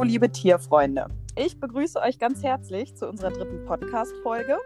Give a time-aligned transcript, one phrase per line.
[0.00, 1.08] Hallo, liebe Tierfreunde.
[1.36, 4.56] Ich begrüße euch ganz herzlich zu unserer dritten Podcast-Folge.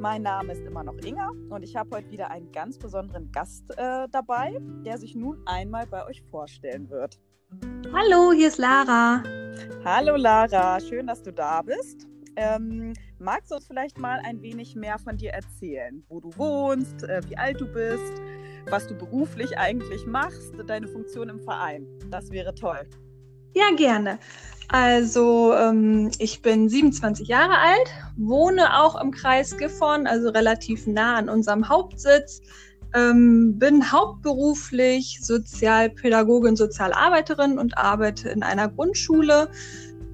[0.00, 3.62] Mein Name ist immer noch Inga und ich habe heute wieder einen ganz besonderen Gast
[3.76, 7.20] äh, dabei, der sich nun einmal bei euch vorstellen wird.
[7.92, 9.22] Hallo, hier ist Lara.
[9.84, 12.08] Hallo Lara, schön, dass du da bist.
[12.34, 17.04] Ähm, magst du uns vielleicht mal ein wenig mehr von dir erzählen, wo du wohnst,
[17.04, 18.20] äh, wie alt du bist,
[18.68, 21.86] was du beruflich eigentlich machst, deine Funktion im Verein?
[22.10, 22.88] Das wäre toll.
[23.54, 24.18] Ja, gerne.
[24.72, 31.16] Also ähm, ich bin 27 Jahre alt, wohne auch im Kreis Gifhorn, also relativ nah
[31.16, 32.40] an unserem Hauptsitz.
[32.94, 39.50] Ähm, bin hauptberuflich Sozialpädagogin, Sozialarbeiterin und arbeite in einer Grundschule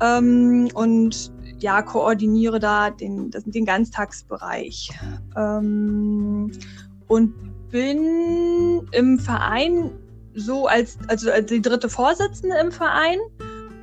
[0.01, 4.91] ähm, und ja, koordiniere da den, den Ganztagsbereich.
[5.37, 6.51] Ähm,
[7.07, 7.35] und
[7.71, 9.93] bin im Verein
[10.35, 13.19] so als, also als die dritte Vorsitzende im Verein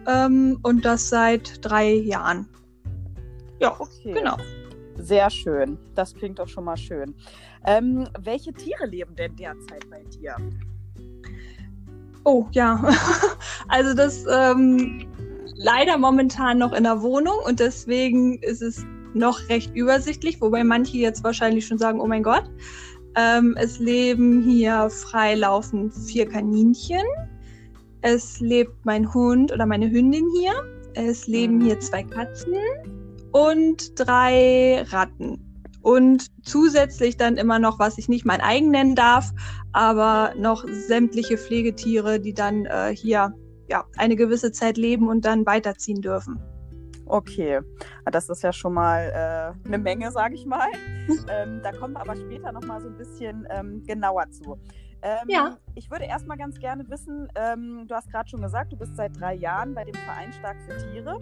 [0.08, 2.48] ähm, und das seit drei Jahren.
[3.60, 4.14] Ja, okay.
[4.14, 4.38] genau.
[4.98, 5.78] Sehr schön.
[5.94, 7.14] Das klingt doch schon mal schön.
[7.66, 10.36] Ähm, welche Tiere leben denn derzeit bei dir?
[12.24, 12.82] Oh ja,
[13.68, 15.08] also das ähm,
[15.56, 20.98] leider momentan noch in der Wohnung und deswegen ist es noch recht übersichtlich, wobei manche
[20.98, 22.50] jetzt wahrscheinlich schon sagen, oh mein Gott.
[23.16, 27.06] Ähm, es leben hier freilaufend vier Kaninchen.
[28.08, 30.54] Es lebt mein Hund oder meine Hündin hier.
[30.94, 32.54] Es leben hier zwei Katzen
[33.32, 35.40] und drei Ratten.
[35.82, 39.32] Und zusätzlich dann immer noch, was ich nicht mein eigen nennen darf,
[39.74, 43.34] aber noch sämtliche Pflegetiere, die dann äh, hier
[43.70, 46.40] ja, eine gewisse Zeit leben und dann weiterziehen dürfen.
[47.08, 47.62] Okay,
[48.12, 50.68] das ist ja schon mal äh, eine Menge, sage ich mal.
[51.08, 54.60] ähm, da kommen wir aber später noch mal so ein bisschen ähm, genauer zu.
[55.06, 55.58] Ähm, ja.
[55.76, 59.20] Ich würde erstmal ganz gerne wissen, ähm, du hast gerade schon gesagt, du bist seit
[59.20, 61.20] drei Jahren bei dem Verein Stark für Tiere.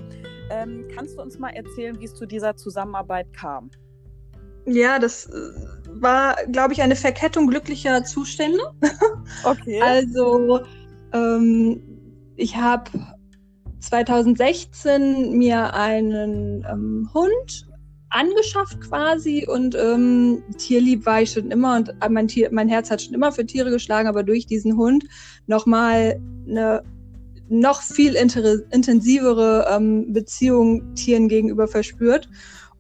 [0.50, 3.70] Ähm, kannst du uns mal erzählen, wie es zu dieser Zusammenarbeit kam?
[4.66, 5.32] Ja, das äh,
[5.90, 8.64] war, glaube ich, eine Verkettung glücklicher Zustände.
[9.44, 9.82] Okay.
[9.82, 10.62] also,
[11.12, 11.82] ähm,
[12.36, 12.90] ich habe
[13.80, 17.68] 2016 mir einen ähm, Hund
[18.14, 22.92] angeschafft quasi und ähm, tierlieb war ich schon immer und äh, mein, Tier, mein Herz
[22.92, 25.06] hat schon immer für Tiere geschlagen, aber durch diesen Hund
[25.48, 26.84] nochmal eine
[27.50, 32.30] noch viel intensivere ähm, Beziehung Tieren gegenüber verspürt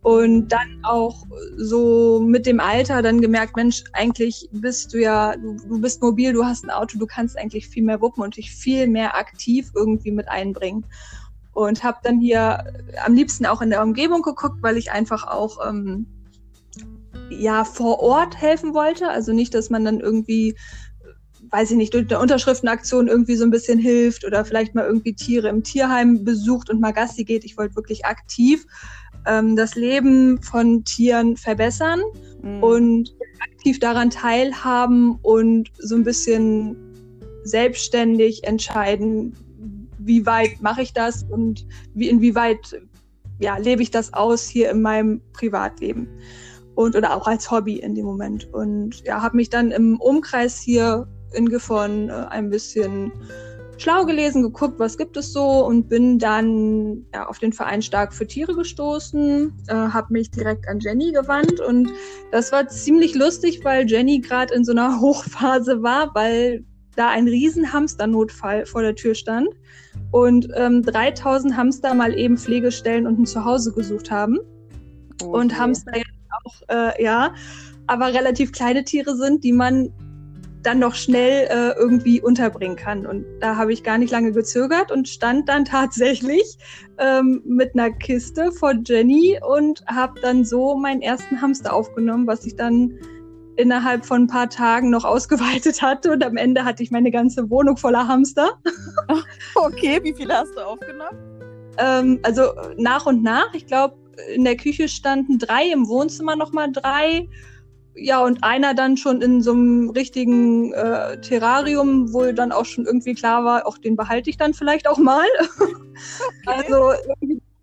[0.04, 5.58] und dann auch so mit dem Alter dann gemerkt, Mensch, eigentlich bist du ja, du,
[5.68, 8.52] du bist mobil, du hast ein Auto, du kannst eigentlich viel mehr wuppen und dich
[8.52, 10.86] viel mehr aktiv irgendwie mit einbringen.
[11.53, 12.64] Und habe dann hier
[13.06, 16.08] am liebsten auch in der Umgebung geguckt, weil ich einfach auch ähm,
[17.30, 19.08] ja vor Ort helfen wollte.
[19.08, 20.56] Also nicht, dass man dann irgendwie
[21.53, 25.14] weiß ich nicht, durch eine Unterschriftenaktion irgendwie so ein bisschen hilft oder vielleicht mal irgendwie
[25.14, 27.46] Tiere im Tierheim besucht und mal Gassi geht.
[27.46, 28.66] Ich wollte wirklich aktiv
[29.28, 32.02] ähm, das Leben von Tieren verbessern
[32.41, 32.64] mhm.
[32.64, 36.75] und aktiv daran teilhaben und so ein bisschen
[37.44, 39.35] selbstständig entscheiden,
[40.06, 42.81] wie weit mache ich das und wie inwieweit
[43.40, 46.08] ja, lebe ich das aus hier in meinem Privatleben
[46.75, 48.52] und oder auch als Hobby in dem Moment.
[48.53, 53.12] Und ja, habe mich dann im Umkreis hier in Gifhorn äh, ein bisschen
[53.78, 58.14] schlau gelesen, geguckt, was gibt es so und bin dann ja, auf den Verein Stark
[58.14, 61.91] für Tiere gestoßen, äh, habe mich direkt an Jenny gewandt und
[62.31, 66.64] das war ziemlich lustig, weil Jenny gerade in so einer Hochphase war, weil
[66.96, 69.50] da ein riesen Hamsternotfall vor der Tür stand
[70.12, 74.40] und ähm, 3000 Hamster mal eben Pflegestellen und ein Zuhause gesucht haben.
[75.22, 75.26] Okay.
[75.26, 76.09] Und Hamster jetzt
[76.44, 77.34] auch, äh, ja,
[77.88, 79.92] aber relativ kleine Tiere sind, die man
[80.64, 83.06] dann noch schnell äh, irgendwie unterbringen kann.
[83.06, 86.58] Und da habe ich gar nicht lange gezögert und stand dann tatsächlich
[86.98, 92.46] ähm, mit einer Kiste vor Jenny und habe dann so meinen ersten Hamster aufgenommen, was
[92.46, 92.98] ich dann
[93.58, 96.11] innerhalb von ein paar Tagen noch ausgeweitet hatte.
[96.11, 98.52] Und am Ende hatte ich meine ganze Wohnung voller Hamster.
[99.55, 101.17] okay, wie viele hast du aufgenommen?
[101.78, 103.53] Ähm, also nach und nach.
[103.53, 103.96] Ich glaube,
[104.34, 107.28] in der Küche standen drei, im Wohnzimmer nochmal drei
[107.96, 112.85] ja, und einer dann schon in so einem richtigen äh, Terrarium, wo dann auch schon
[112.85, 115.26] irgendwie klar war, auch den behalte ich dann vielleicht auch mal.
[116.46, 116.66] Okay.
[116.67, 116.91] Also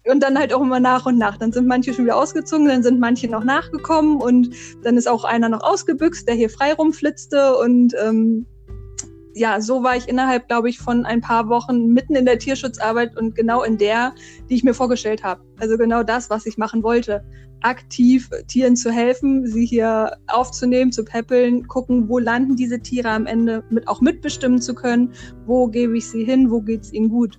[0.06, 1.36] und dann halt auch immer nach und nach.
[1.36, 4.50] Dann sind manche schon wieder ausgezogen, dann sind manche noch nachgekommen und
[4.82, 8.46] dann ist auch einer noch ausgebüxt, der hier frei rumflitzte und ähm,
[9.32, 13.16] ja, so war ich innerhalb, glaube ich, von ein paar Wochen mitten in der Tierschutzarbeit
[13.16, 14.12] und genau in der,
[14.48, 15.42] die ich mir vorgestellt habe.
[15.58, 17.24] Also genau das, was ich machen wollte
[17.62, 23.26] aktiv Tieren zu helfen, sie hier aufzunehmen, zu peppeln, gucken, wo landen diese Tiere am
[23.26, 25.12] Ende, mit auch mitbestimmen zu können,
[25.46, 27.38] wo gebe ich sie hin, wo geht es ihnen gut.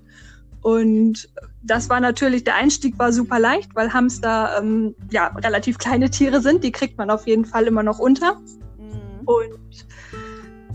[0.62, 1.30] Und
[1.64, 6.42] das war natürlich, der Einstieg war super leicht, weil Hamster ähm, ja relativ kleine Tiere
[6.42, 6.64] sind.
[6.64, 8.40] Die kriegt man auf jeden Fall immer noch unter.
[8.78, 9.26] Mhm.
[9.26, 9.88] Und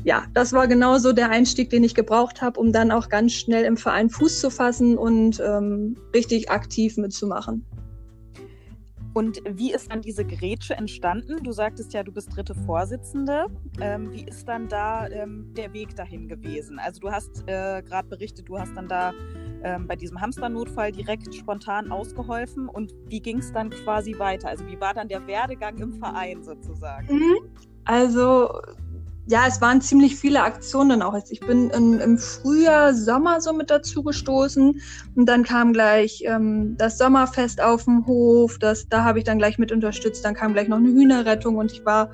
[0.05, 3.65] ja, das war genauso der Einstieg, den ich gebraucht habe, um dann auch ganz schnell
[3.65, 7.67] im Verein Fuß zu fassen und ähm, richtig aktiv mitzumachen.
[9.17, 11.43] Und wie ist dann diese Grätsche entstanden?
[11.43, 13.47] Du sagtest ja, du bist dritte Vorsitzende.
[13.81, 16.79] Ähm, wie ist dann da ähm, der Weg dahin gewesen?
[16.79, 19.15] Also du hast äh, gerade berichtet, du hast dann da
[19.63, 22.69] ähm, bei diesem Hamsternotfall direkt spontan ausgeholfen.
[22.69, 24.51] Und wie ging es dann quasi weiter?
[24.51, 27.07] Also wie war dann der Werdegang im Verein sozusagen?
[27.11, 27.37] Mhm.
[27.87, 28.61] Also
[29.29, 31.13] ja, es waren ziemlich viele Aktionen auch.
[31.13, 34.81] Also ich bin in, im Frühjahr, Sommer so mit dazu gestoßen
[35.17, 38.59] und dann kam gleich ähm, das Sommerfest auf dem Hof.
[38.59, 40.25] Das, da habe ich dann gleich mit unterstützt.
[40.25, 42.11] Dann kam gleich noch eine Hühnerrettung und ich war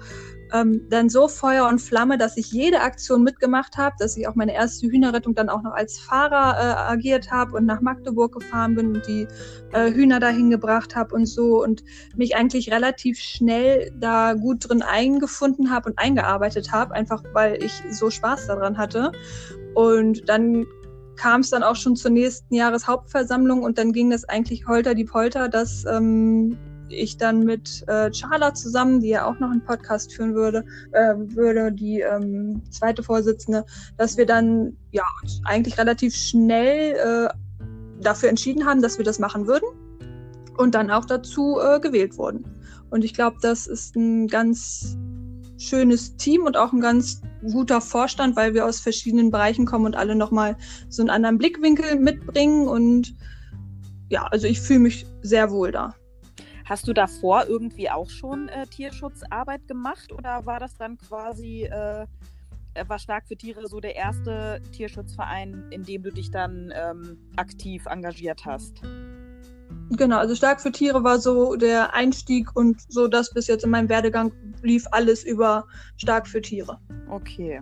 [0.52, 4.34] ähm, dann so Feuer und Flamme, dass ich jede Aktion mitgemacht habe, dass ich auch
[4.34, 8.74] meine erste Hühnerrettung dann auch noch als Fahrer äh, agiert habe und nach Magdeburg gefahren
[8.74, 9.26] bin und die
[9.72, 11.82] äh, Hühner dahin gebracht habe und so und
[12.16, 17.82] mich eigentlich relativ schnell da gut drin eingefunden habe und eingearbeitet habe, einfach weil ich
[17.90, 19.12] so Spaß daran hatte.
[19.74, 20.66] Und dann
[21.16, 25.04] kam es dann auch schon zur nächsten Jahreshauptversammlung und dann ging das eigentlich holter die
[25.04, 26.56] Polter, dass ähm,
[26.92, 31.14] ich dann mit äh, Charla zusammen, die ja auch noch einen Podcast führen würde, äh,
[31.16, 33.64] würde die ähm, zweite Vorsitzende,
[33.96, 35.04] dass wir dann ja
[35.44, 37.28] eigentlich relativ schnell äh,
[38.00, 39.66] dafür entschieden haben, dass wir das machen würden
[40.56, 42.44] und dann auch dazu äh, gewählt wurden.
[42.90, 44.96] Und ich glaube, das ist ein ganz
[45.56, 47.22] schönes Team und auch ein ganz
[47.52, 50.56] guter Vorstand, weil wir aus verschiedenen Bereichen kommen und alle nochmal
[50.88, 52.68] so einen anderen Blickwinkel mitbringen.
[52.68, 53.14] Und
[54.08, 55.94] ja, also ich fühle mich sehr wohl da.
[56.64, 62.06] Hast du davor irgendwie auch schon äh, Tierschutzarbeit gemacht oder war das dann quasi, äh,
[62.74, 67.18] äh, war Stark für Tiere so der erste Tierschutzverein, in dem du dich dann ähm,
[67.36, 68.82] aktiv engagiert hast?
[69.96, 73.70] Genau, also Stark für Tiere war so der Einstieg und so das bis jetzt in
[73.70, 74.32] meinem Werdegang
[74.62, 75.66] lief alles über
[75.96, 76.78] Stark für Tiere.
[77.10, 77.60] Okay.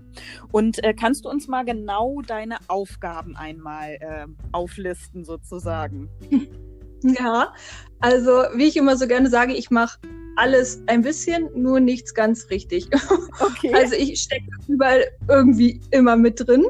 [0.52, 6.08] Und äh, kannst du uns mal genau deine Aufgaben einmal äh, auflisten sozusagen?
[7.18, 7.54] Ja,
[8.00, 9.98] also wie ich immer so gerne sage, ich mache
[10.36, 12.88] alles ein bisschen, nur nichts ganz richtig.
[13.40, 13.72] Okay.
[13.74, 16.66] Also ich stecke überall irgendwie immer mit drin.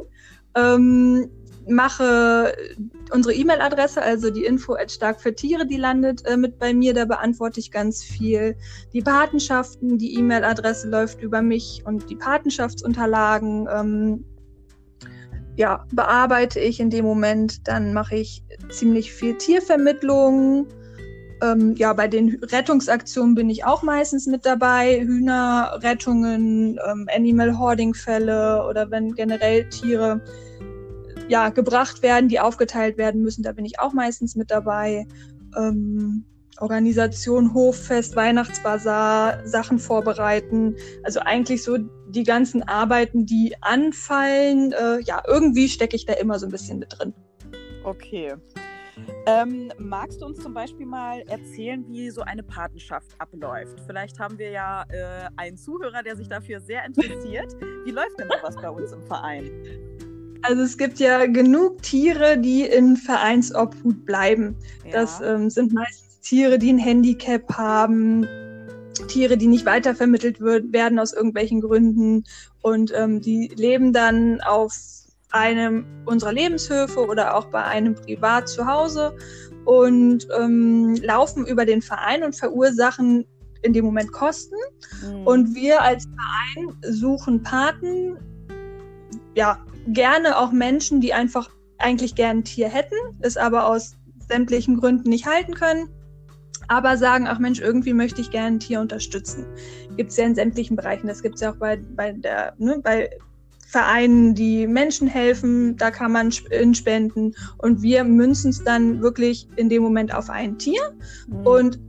[0.54, 1.28] Ähm,
[1.68, 2.54] mache
[3.12, 6.94] unsere E-Mail-Adresse, also die Info at stark für Tiere, die landet äh, mit bei mir,
[6.94, 8.56] da beantworte ich ganz viel.
[8.92, 13.68] Die Patenschaften, die E-Mail-Adresse läuft über mich und die Patenschaftsunterlagen.
[13.72, 14.24] Ähm,
[15.56, 17.66] ja, bearbeite ich in dem Moment.
[17.68, 20.66] Dann mache ich ziemlich viel Tiervermittlung.
[21.42, 25.00] Ähm, ja, bei den Rettungsaktionen bin ich auch meistens mit dabei.
[25.00, 30.20] Hühnerrettungen, ähm, Animal Hoarding Fälle oder wenn generell Tiere
[31.28, 35.06] ja, gebracht werden, die aufgeteilt werden müssen, da bin ich auch meistens mit dabei.
[35.56, 36.24] Ähm,
[36.58, 40.76] Organisation, Hoffest, Weihnachtsbazar, Sachen vorbereiten.
[41.04, 41.78] Also eigentlich so
[42.08, 44.72] die ganzen Arbeiten, die anfallen.
[44.72, 47.14] Äh, ja, irgendwie stecke ich da immer so ein bisschen mit drin.
[47.84, 48.34] Okay.
[49.26, 53.80] Ähm, magst du uns zum Beispiel mal erzählen, wie so eine Patenschaft abläuft?
[53.86, 57.56] Vielleicht haben wir ja äh, einen Zuhörer, der sich dafür sehr interessiert.
[57.84, 59.50] Wie läuft denn sowas bei uns im Verein?
[60.42, 64.56] Also es gibt ja genug Tiere, die in Vereinsobhut bleiben.
[64.84, 64.92] Ja.
[64.92, 68.26] Das ähm, sind meistens Tiere, die ein Handicap haben,
[69.08, 72.24] Tiere, die nicht weitervermittelt wird, werden aus irgendwelchen Gründen
[72.62, 74.72] und ähm, die leben dann auf
[75.30, 79.16] einem unserer Lebenshöfe oder auch bei einem privat zu Hause
[79.64, 83.26] und ähm, laufen über den Verein und verursachen
[83.62, 84.56] in dem Moment Kosten.
[85.02, 85.26] Mhm.
[85.26, 88.16] Und wir als Verein suchen Paten,
[89.36, 93.96] ja, gerne auch Menschen, die einfach eigentlich gern ein Tier hätten, es aber aus
[94.28, 95.88] sämtlichen Gründen nicht halten können
[96.70, 99.44] aber sagen, ach Mensch, irgendwie möchte ich gerne ein Tier unterstützen.
[99.96, 101.08] Gibt es ja in sämtlichen Bereichen.
[101.08, 103.10] Das gibt es ja auch bei, bei, der, ne, bei
[103.70, 107.36] Vereinen, die Menschen helfen, da kann man spenden.
[107.58, 110.92] Und wir münzen es dann wirklich in dem Moment auf ein Tier.
[111.28, 111.46] Mhm.
[111.46, 111.80] Und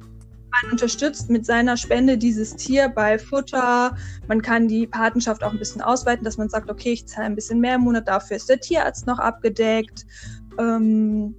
[0.52, 3.96] man unterstützt mit seiner Spende dieses Tier bei Futter.
[4.28, 7.36] Man kann die Patenschaft auch ein bisschen ausweiten, dass man sagt, okay, ich zahle ein
[7.36, 10.06] bisschen mehr im Monat, dafür ist der Tierarzt noch abgedeckt.
[10.60, 11.34] Ähm,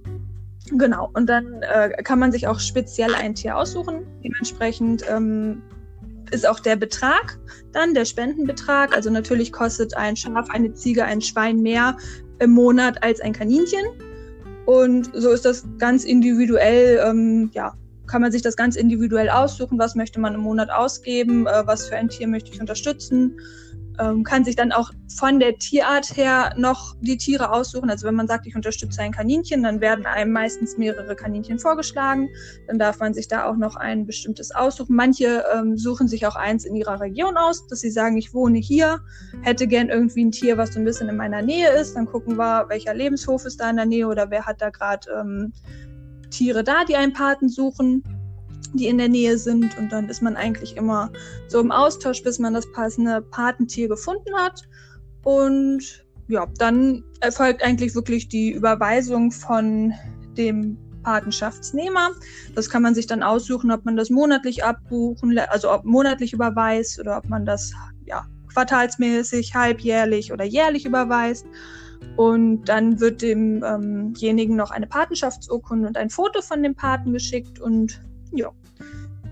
[0.71, 4.05] Genau, und dann äh, kann man sich auch speziell ein Tier aussuchen.
[4.23, 5.61] Dementsprechend ähm,
[6.33, 7.39] ist auch der Betrag
[7.71, 8.95] dann, der Spendenbetrag.
[8.95, 11.97] Also natürlich kostet ein Schaf, eine Ziege, ein Schwein mehr
[12.39, 13.85] im Monat als ein Kaninchen.
[14.65, 17.73] Und so ist das ganz individuell, ähm, ja,
[18.07, 21.87] kann man sich das ganz individuell aussuchen, was möchte man im Monat ausgeben, äh, was
[21.87, 23.37] für ein Tier möchte ich unterstützen.
[23.99, 27.89] Ähm, kann sich dann auch von der Tierart her noch die Tiere aussuchen.
[27.89, 32.29] Also wenn man sagt, ich unterstütze ein Kaninchen, dann werden einem meistens mehrere Kaninchen vorgeschlagen.
[32.67, 34.95] Dann darf man sich da auch noch ein bestimmtes aussuchen.
[34.95, 38.57] Manche ähm, suchen sich auch eins in ihrer Region aus, dass sie sagen, ich wohne
[38.57, 38.99] hier,
[39.41, 41.95] hätte gern irgendwie ein Tier, was so ein bisschen in meiner Nähe ist.
[41.95, 45.09] Dann gucken wir, welcher Lebenshof ist da in der Nähe oder wer hat da gerade
[45.19, 45.53] ähm,
[46.29, 48.03] Tiere da, die einen Paten suchen
[48.73, 49.77] die in der Nähe sind.
[49.77, 51.11] Und dann ist man eigentlich immer
[51.47, 54.63] so im Austausch, bis man das passende Patentier gefunden hat.
[55.23, 59.93] Und ja, dann erfolgt eigentlich wirklich die Überweisung von
[60.37, 62.11] dem Patenschaftsnehmer.
[62.55, 66.99] Das kann man sich dann aussuchen, ob man das monatlich abbuchen, also ob monatlich überweist
[66.99, 67.71] oder ob man das
[68.05, 71.45] ja quartalsmäßig, halbjährlich oder jährlich überweist.
[72.15, 77.59] Und dann wird demjenigen ähm noch eine Patenschaftsurkunde und ein Foto von dem Paten geschickt
[77.59, 78.01] und
[78.31, 78.51] ja,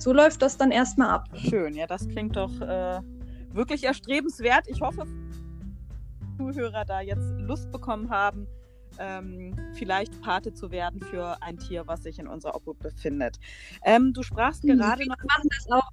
[0.02, 1.30] so läuft das dann erstmal ab.
[1.36, 3.00] Schön, ja, das klingt doch äh,
[3.54, 4.68] wirklich erstrebenswert.
[4.68, 5.06] Ich hoffe,
[6.38, 8.48] Zuhörer da jetzt Lust bekommen haben,
[8.98, 13.38] ähm, vielleicht Pate zu werden für ein Tier, was sich in unserer Obhut befindet.
[13.84, 15.18] Ähm, du sprachst hm, gerade noch.
[15.18, 15.92] Machen das auch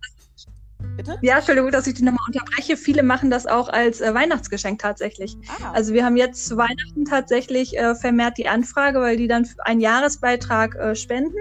[0.96, 1.18] Bitte?
[1.22, 2.76] Ja, Entschuldigung, dass ich dich nochmal unterbreche.
[2.76, 5.36] Viele machen das auch als äh, Weihnachtsgeschenk tatsächlich.
[5.62, 5.72] Ah.
[5.72, 9.80] Also wir haben jetzt zu Weihnachten tatsächlich äh, vermehrt die Anfrage, weil die dann einen
[9.80, 11.38] Jahresbeitrag äh, spenden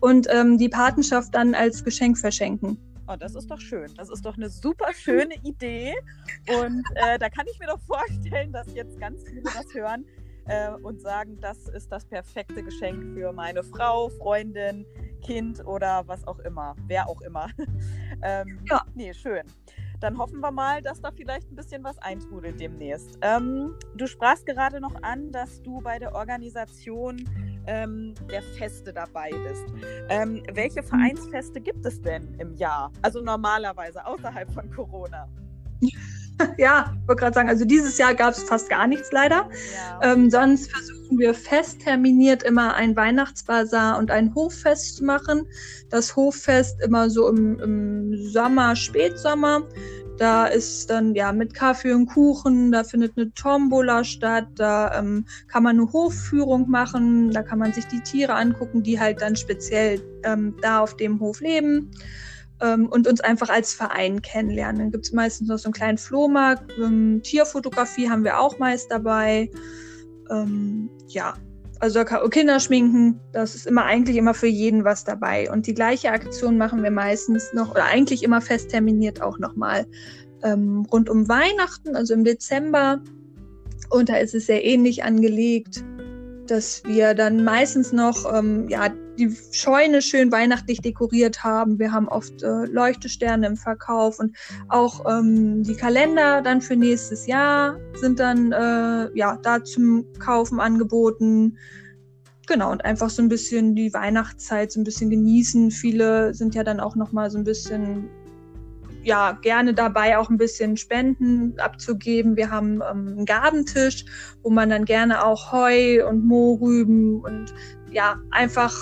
[0.00, 2.78] und ähm, die Patenschaft dann als Geschenk verschenken.
[3.08, 3.92] Oh, das ist doch schön.
[3.96, 5.94] Das ist doch eine super schöne Idee.
[6.60, 10.04] Und äh, da kann ich mir doch vorstellen, dass jetzt ganz viele das hören
[10.48, 14.86] äh, und sagen, das ist das perfekte Geschenk für meine Frau, Freundin,
[15.22, 17.48] Kind oder was auch immer, wer auch immer.
[18.22, 18.82] ähm, ja.
[18.94, 19.42] Nee, schön.
[20.00, 23.18] Dann hoffen wir mal, dass da vielleicht ein bisschen was eintrudelt demnächst.
[23.22, 27.24] Ähm, du sprachst gerade noch an, dass du bei der Organisation
[27.66, 29.64] ähm, der Feste dabei bist.
[30.08, 30.82] Ähm, welche.
[30.82, 32.92] Vereinsfeste gibt es denn im Jahr?
[33.02, 35.28] Also normalerweise außerhalb von Corona.
[36.58, 39.48] ja, ich wollte gerade sagen, also dieses Jahr gab es fast gar nichts leider.
[39.74, 40.12] Ja.
[40.12, 45.46] Ähm, sonst versuchen wir fest terminiert immer ein Weihnachtsbazar und ein Hoffest zu machen.
[45.88, 49.62] Das Hoffest immer so im, im Sommer, Spätsommer.
[50.18, 55.26] Da ist dann ja mit Kaffee und Kuchen, da findet eine Tombola statt, da ähm,
[55.46, 59.36] kann man eine Hofführung machen, da kann man sich die Tiere angucken, die halt dann
[59.36, 61.90] speziell ähm, da auf dem Hof leben
[62.60, 64.78] ähm, und uns einfach als Verein kennenlernen.
[64.78, 66.72] Dann gibt es meistens noch so einen kleinen Flohmarkt.
[66.78, 69.50] Ähm, Tierfotografie haben wir auch meist dabei.
[70.30, 71.34] Ähm, ja,
[71.80, 75.50] also Kinder schminken, das ist immer eigentlich immer für jeden was dabei.
[75.50, 79.86] Und die gleiche Aktion machen wir meistens noch, oder eigentlich immer fest terminiert auch nochmal
[80.42, 83.02] ähm, rund um Weihnachten, also im Dezember.
[83.90, 85.84] Und da ist es sehr ähnlich angelegt
[86.50, 88.88] dass wir dann meistens noch ähm, ja,
[89.18, 91.78] die Scheune schön weihnachtlich dekoriert haben.
[91.78, 94.36] Wir haben oft äh, Leuchtesterne im Verkauf und
[94.68, 100.60] auch ähm, die Kalender dann für nächstes Jahr sind dann äh, ja da zum Kaufen
[100.60, 101.56] angeboten.
[102.46, 105.70] Genau, und einfach so ein bisschen die Weihnachtszeit so ein bisschen genießen.
[105.70, 108.08] Viele sind ja dann auch noch mal so ein bisschen
[109.06, 112.36] ja, gerne dabei auch ein bisschen Spenden abzugeben.
[112.36, 114.04] Wir haben ähm, einen Gabentisch,
[114.42, 117.54] wo man dann gerne auch Heu und Mohrrüben und
[117.92, 118.74] ja, einfach,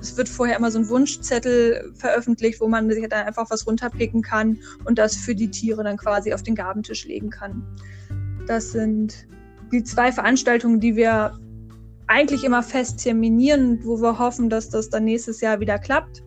[0.00, 4.22] es wird vorher immer so ein Wunschzettel veröffentlicht, wo man sich dann einfach was runterpicken
[4.22, 7.64] kann und das für die Tiere dann quasi auf den Gabentisch legen kann.
[8.48, 9.28] Das sind
[9.70, 11.38] die zwei Veranstaltungen, die wir
[12.08, 16.24] eigentlich immer fest terminieren, wo wir hoffen, dass das dann nächstes Jahr wieder klappt.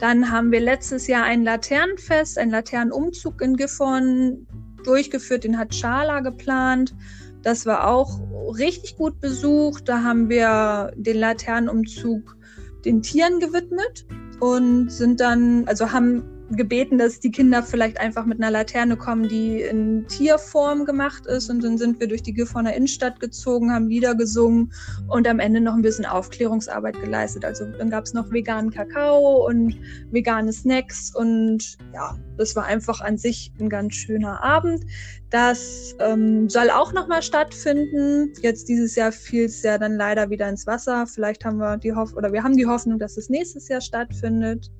[0.00, 4.46] Dann haben wir letztes Jahr ein Laternenfest, ein Laternenumzug in Gifhorn
[4.84, 6.94] durchgeführt, den hat Schala geplant.
[7.42, 8.20] Das war auch
[8.56, 9.88] richtig gut besucht.
[9.88, 12.36] Da haben wir den Laternenumzug
[12.84, 14.06] den Tieren gewidmet
[14.40, 19.28] und sind dann, also haben gebeten, dass die Kinder vielleicht einfach mit einer Laterne kommen,
[19.28, 21.50] die in Tierform gemacht ist.
[21.50, 24.72] Und dann sind wir durch die Gifhorner Innenstadt gezogen, haben Lieder gesungen
[25.08, 27.44] und am Ende noch ein bisschen Aufklärungsarbeit geleistet.
[27.44, 29.78] Also dann gab es noch veganen Kakao und
[30.10, 34.84] vegane Snacks und ja, das war einfach an sich ein ganz schöner Abend.
[35.30, 38.32] Das ähm, soll auch nochmal stattfinden.
[38.40, 41.06] Jetzt dieses Jahr fiel es ja dann leider wieder ins Wasser.
[41.06, 44.70] Vielleicht haben wir die Hoffnung, oder wir haben die Hoffnung, dass es nächstes Jahr stattfindet.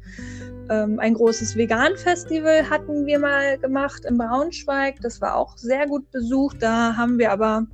[0.70, 5.00] Ähm, ein großes Vegan-Festival hatten wir mal gemacht in Braunschweig.
[5.02, 6.58] Das war auch sehr gut besucht.
[6.60, 7.66] Da haben wir aber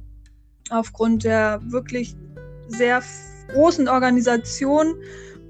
[0.70, 2.16] aufgrund der wirklich
[2.68, 3.02] sehr
[3.52, 4.94] großen Organisation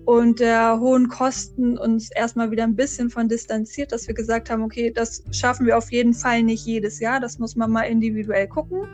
[0.04, 4.62] und der hohen Kosten uns erstmal wieder ein bisschen von distanziert, dass wir gesagt haben,
[4.62, 7.20] okay, das schaffen wir auf jeden Fall nicht jedes Jahr.
[7.20, 8.86] Das muss man mal individuell gucken.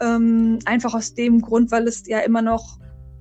[0.00, 2.78] Ähm, einfach aus dem Grund, weil es ja immer noch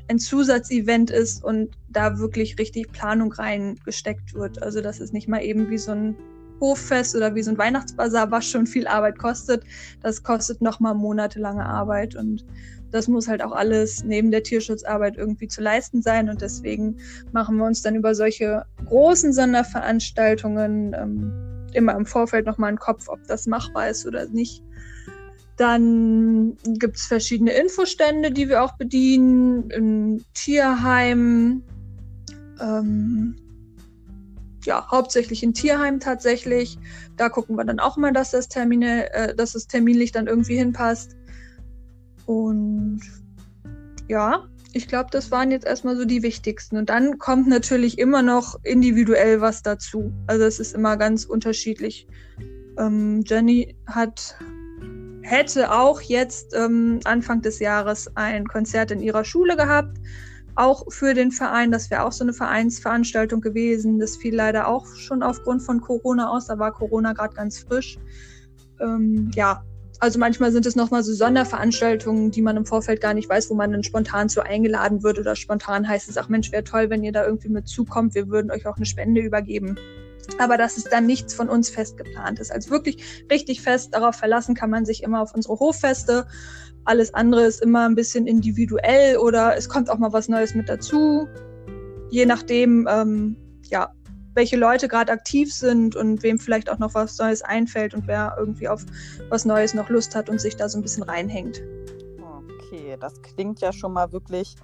[0.09, 4.61] ein Zusatzevent ist und da wirklich richtig Planung reingesteckt wird.
[4.61, 6.15] Also das ist nicht mal eben wie so ein
[6.61, 9.63] Hoffest oder wie so ein Weihnachtsbazar, was schon viel Arbeit kostet,
[10.01, 12.45] das kostet nochmal monatelange Arbeit und
[12.91, 16.97] das muss halt auch alles neben der Tierschutzarbeit irgendwie zu leisten sein und deswegen
[17.31, 23.07] machen wir uns dann über solche großen Sonderveranstaltungen ähm, immer im Vorfeld nochmal einen Kopf,
[23.07, 24.63] ob das machbar ist oder nicht.
[25.57, 31.63] Dann gibt es verschiedene Infostände, die wir auch bedienen, im Tierheim,
[32.61, 33.35] ähm,
[34.65, 36.77] ja, hauptsächlich in Tierheim tatsächlich.
[37.15, 40.57] Da gucken wir dann auch mal, dass das, Termine, äh, dass das terminlich dann irgendwie
[40.57, 41.15] hinpasst.
[42.27, 43.01] Und
[44.07, 44.43] ja,
[44.73, 46.77] ich glaube, das waren jetzt erstmal so die wichtigsten.
[46.77, 50.13] Und dann kommt natürlich immer noch individuell was dazu.
[50.27, 52.07] Also es ist immer ganz unterschiedlich.
[52.77, 54.37] Ähm, Jenny hat
[55.21, 59.97] hätte auch jetzt ähm, Anfang des Jahres ein Konzert in ihrer Schule gehabt,
[60.55, 61.71] auch für den Verein.
[61.71, 63.99] Das wäre auch so eine Vereinsveranstaltung gewesen.
[63.99, 66.47] Das fiel leider auch schon aufgrund von Corona aus.
[66.47, 67.97] Da war Corona gerade ganz frisch.
[68.79, 69.63] Ähm, ja,
[69.99, 73.55] also manchmal sind es nochmal so Sonderveranstaltungen, die man im Vorfeld gar nicht weiß, wo
[73.55, 77.03] man dann spontan so eingeladen wird oder spontan heißt es, ach Mensch, wäre toll, wenn
[77.03, 78.15] ihr da irgendwie mit zukommt.
[78.15, 79.77] Wir würden euch auch eine Spende übergeben
[80.37, 82.51] aber dass es dann nichts von uns fest geplant ist.
[82.51, 86.27] Also wirklich richtig fest darauf verlassen kann man sich immer auf unsere Hoffeste.
[86.85, 90.69] Alles andere ist immer ein bisschen individuell oder es kommt auch mal was Neues mit
[90.69, 91.27] dazu.
[92.09, 93.35] Je nachdem, ähm,
[93.69, 93.93] ja,
[94.37, 98.35] welche Leute gerade aktiv sind und wem vielleicht auch noch was Neues einfällt und wer
[98.37, 98.85] irgendwie auf
[99.29, 101.63] was Neues noch Lust hat und sich da so ein bisschen reinhängt.
[102.21, 104.55] Okay, das klingt ja schon mal wirklich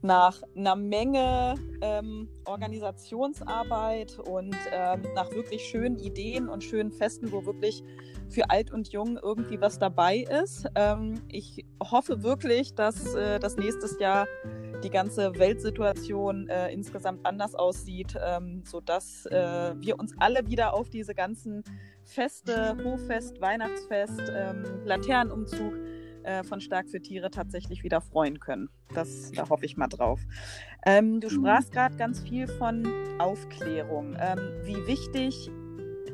[0.00, 7.44] nach einer Menge ähm, Organisationsarbeit und ähm, nach wirklich schönen Ideen und schönen Festen, wo
[7.44, 7.82] wirklich
[8.28, 10.66] für alt und jung irgendwie was dabei ist.
[10.74, 14.26] Ähm, ich hoffe wirklich, dass äh, das nächstes Jahr
[14.82, 20.90] die ganze Weltsituation äh, insgesamt anders aussieht, ähm, sodass äh, wir uns alle wieder auf
[20.90, 21.64] diese ganzen
[22.04, 25.74] Feste, Hoffest, Weihnachtsfest, ähm, Laternenumzug,
[26.26, 28.68] äh, von Stark für Tiere tatsächlich wieder freuen können.
[28.94, 30.20] Das, da hoffe ich mal drauf.
[30.84, 32.86] Ähm, du sprachst gerade ganz viel von
[33.18, 34.16] Aufklärung.
[34.18, 35.50] Ähm, wie wichtig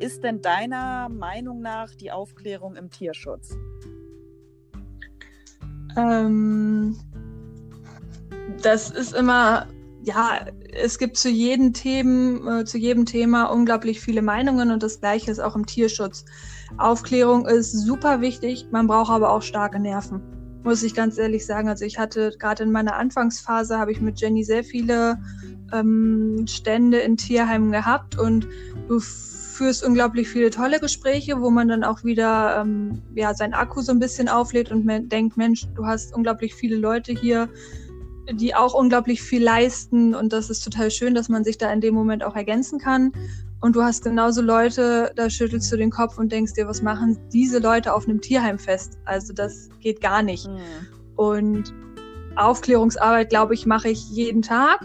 [0.02, 3.56] ist denn deiner Meinung nach die Aufklärung im Tierschutz?
[5.96, 6.96] Ähm,
[8.62, 9.66] das ist immer,
[10.02, 15.00] ja, es gibt zu jedem Themen, äh, zu jedem Thema unglaublich viele Meinungen und das
[15.00, 16.24] gleiche ist auch im Tierschutz.
[16.78, 20.20] Aufklärung ist super wichtig, man braucht aber auch starke Nerven,
[20.64, 21.68] muss ich ganz ehrlich sagen.
[21.68, 25.22] Also ich hatte gerade in meiner Anfangsphase, habe ich mit Jenny sehr viele
[25.72, 28.48] ähm, Stände in Tierheimen gehabt und
[28.88, 28.98] du
[29.52, 33.92] führst unglaublich viele tolle Gespräche, wo man dann auch wieder ähm, ja, sein Akku so
[33.92, 37.48] ein bisschen auflädt und man denkt, Mensch, du hast unglaublich viele Leute hier,
[38.30, 41.80] die auch unglaublich viel leisten und das ist total schön, dass man sich da in
[41.80, 43.12] dem Moment auch ergänzen kann.
[43.60, 47.16] Und du hast genauso Leute, da schüttelst du den Kopf und denkst dir, was machen
[47.32, 48.98] diese Leute auf einem Tierheim fest?
[49.04, 50.48] Also das geht gar nicht.
[50.48, 50.58] Mhm.
[51.14, 51.74] Und
[52.34, 54.84] Aufklärungsarbeit, glaube ich, mache ich jeden Tag.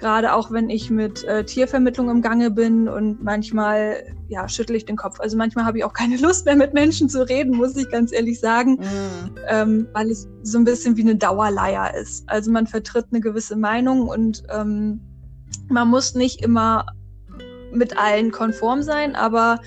[0.00, 4.86] Gerade auch wenn ich mit äh, Tiervermittlung im Gange bin und manchmal ja, schüttel ich
[4.86, 5.20] den Kopf.
[5.20, 8.10] Also manchmal habe ich auch keine Lust mehr mit Menschen zu reden, muss ich ganz
[8.10, 9.34] ehrlich sagen, mhm.
[9.46, 12.28] ähm, weil es so ein bisschen wie eine Dauerleier ist.
[12.28, 15.00] Also man vertritt eine gewisse Meinung und ähm,
[15.68, 16.86] man muss nicht immer
[17.72, 19.60] mit allen konform sein, aber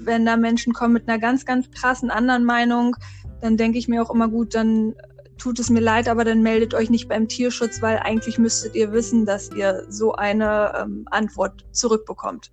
[0.00, 2.96] wenn da Menschen kommen mit einer ganz, ganz krassen anderen Meinung,
[3.40, 4.94] dann denke ich mir auch immer gut, dann
[5.38, 8.92] tut es mir leid, aber dann meldet euch nicht beim Tierschutz, weil eigentlich müsstet ihr
[8.92, 12.52] wissen, dass ihr so eine ähm, Antwort zurückbekommt.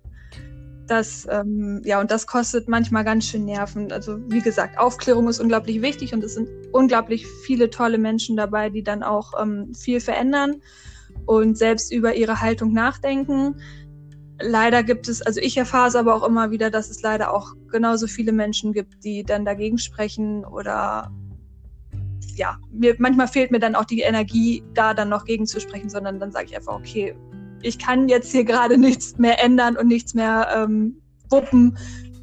[0.86, 3.92] Das, ähm, ja, und das kostet manchmal ganz schön Nerven.
[3.92, 8.68] Also, wie gesagt, Aufklärung ist unglaublich wichtig und es sind unglaublich viele tolle Menschen dabei,
[8.68, 10.60] die dann auch ähm, viel verändern
[11.26, 13.54] und selbst über ihre Haltung nachdenken
[14.42, 17.54] leider gibt es, also ich erfahre es aber auch immer wieder, dass es leider auch
[17.70, 21.12] genauso viele Menschen gibt, die dann dagegen sprechen oder
[22.36, 26.32] ja, mir, manchmal fehlt mir dann auch die Energie, da dann noch gegenzusprechen, sondern dann
[26.32, 27.14] sage ich einfach, okay,
[27.62, 31.76] ich kann jetzt hier gerade nichts mehr ändern und nichts mehr ähm, wuppen,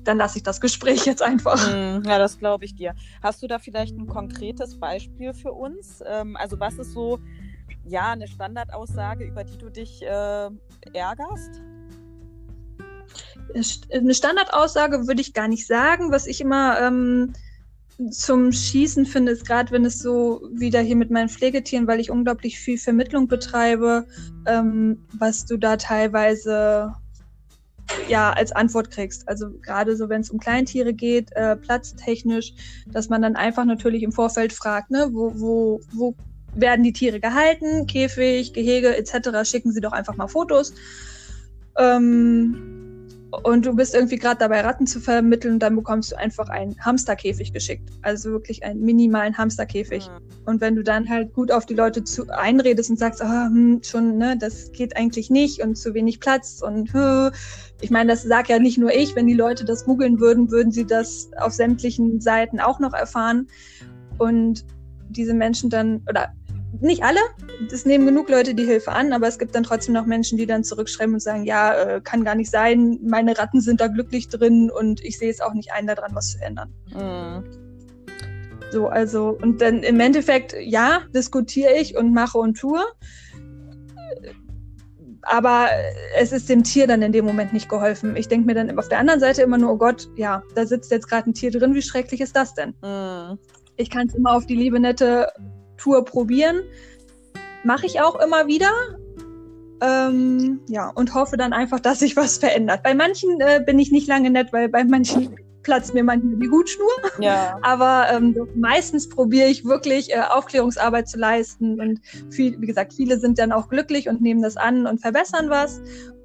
[0.03, 1.67] dann lasse ich das Gespräch jetzt einfach.
[1.67, 2.93] Mm, ja, das glaube ich dir.
[3.21, 6.01] Hast du da vielleicht ein konkretes Beispiel für uns?
[6.05, 7.19] Ähm, also was ist so,
[7.85, 10.49] ja, eine Standardaussage, über die du dich äh,
[10.93, 11.61] ärgerst?
[13.91, 16.11] eine Standardaussage würde ich gar nicht sagen.
[16.11, 17.33] Was ich immer ähm,
[18.11, 22.09] zum Schießen finde, ist gerade, wenn es so wieder hier mit meinen Pflegetieren, weil ich
[22.11, 24.05] unglaublich viel Vermittlung betreibe,
[24.45, 26.93] ähm, was du da teilweise
[28.07, 29.27] ja als Antwort kriegst.
[29.27, 32.53] Also gerade so, wenn es um Kleintiere geht, äh, platztechnisch,
[32.87, 36.15] dass man dann einfach natürlich im Vorfeld fragt, ne, wo, wo, wo
[36.55, 39.49] werden die Tiere gehalten, Käfig, Gehege etc.
[39.49, 40.73] Schicken Sie doch einfach mal Fotos.
[41.77, 42.88] Ähm,
[43.31, 46.75] und du bist irgendwie gerade dabei, Ratten zu vermitteln und dann bekommst du einfach einen
[46.83, 47.89] Hamsterkäfig geschickt.
[48.01, 50.07] Also wirklich einen minimalen Hamsterkäfig.
[50.07, 50.45] Mhm.
[50.45, 53.81] Und wenn du dann halt gut auf die Leute zu einredest und sagst, oh, hm,
[53.83, 57.29] schon, ne, das geht eigentlich nicht und zu wenig Platz und huh.
[57.81, 60.71] ich meine, das sag ja nicht nur ich, wenn die Leute das googeln würden, würden
[60.71, 63.47] sie das auf sämtlichen Seiten auch noch erfahren.
[64.17, 64.65] Und
[65.09, 66.33] diese Menschen dann, oder
[66.81, 67.19] nicht alle,
[67.71, 70.45] es nehmen genug Leute die Hilfe an, aber es gibt dann trotzdem noch Menschen, die
[70.45, 74.29] dann zurückschreiben und sagen, ja, äh, kann gar nicht sein, meine Ratten sind da glücklich
[74.29, 76.73] drin und ich sehe es auch nicht ein, daran was zu ändern.
[76.93, 77.43] Mhm.
[78.71, 82.81] So, also, und dann im Endeffekt, ja, diskutiere ich und mache und tue.
[85.23, 85.67] Aber
[86.17, 88.15] es ist dem Tier dann in dem Moment nicht geholfen.
[88.15, 90.91] Ich denke mir dann auf der anderen Seite immer nur, oh Gott, ja, da sitzt
[90.91, 92.73] jetzt gerade ein Tier drin, wie schrecklich ist das denn?
[92.81, 93.39] Mhm.
[93.75, 95.27] Ich kann es immer auf die liebe, nette
[95.79, 96.61] Tour probieren.
[97.63, 98.71] Mache ich auch immer wieder.
[99.81, 102.83] Ähm, ja, und hoffe dann einfach, dass sich was verändert.
[102.83, 106.49] Bei manchen äh, bin ich nicht lange nett, weil bei manchen platzt mir manchmal die
[106.49, 106.89] Hutschnur.
[107.19, 107.57] Ja.
[107.61, 111.79] Aber ähm, meistens probiere ich wirklich äh, Aufklärungsarbeit zu leisten.
[111.79, 115.49] Und viel, wie gesagt, viele sind dann auch glücklich und nehmen das an und verbessern
[115.49, 115.81] was.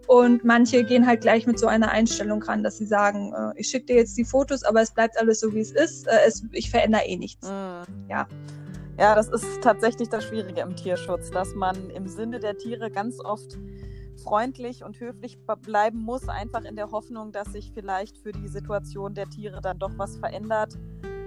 [0.07, 3.69] Und manche gehen halt gleich mit so einer Einstellung ran, dass sie sagen, äh, ich
[3.69, 6.07] schicke dir jetzt die Fotos, aber es bleibt alles so, wie es ist.
[6.07, 7.49] Äh, es, ich verändere eh nichts.
[7.49, 8.09] Mhm.
[8.09, 8.27] Ja.
[8.99, 13.19] Ja, das ist tatsächlich das Schwierige im Tierschutz, dass man im Sinne der Tiere ganz
[13.19, 13.59] oft
[14.23, 19.15] freundlich und höflich bleiben muss, einfach in der Hoffnung, dass sich vielleicht für die Situation
[19.15, 20.79] der Tiere dann doch was verändert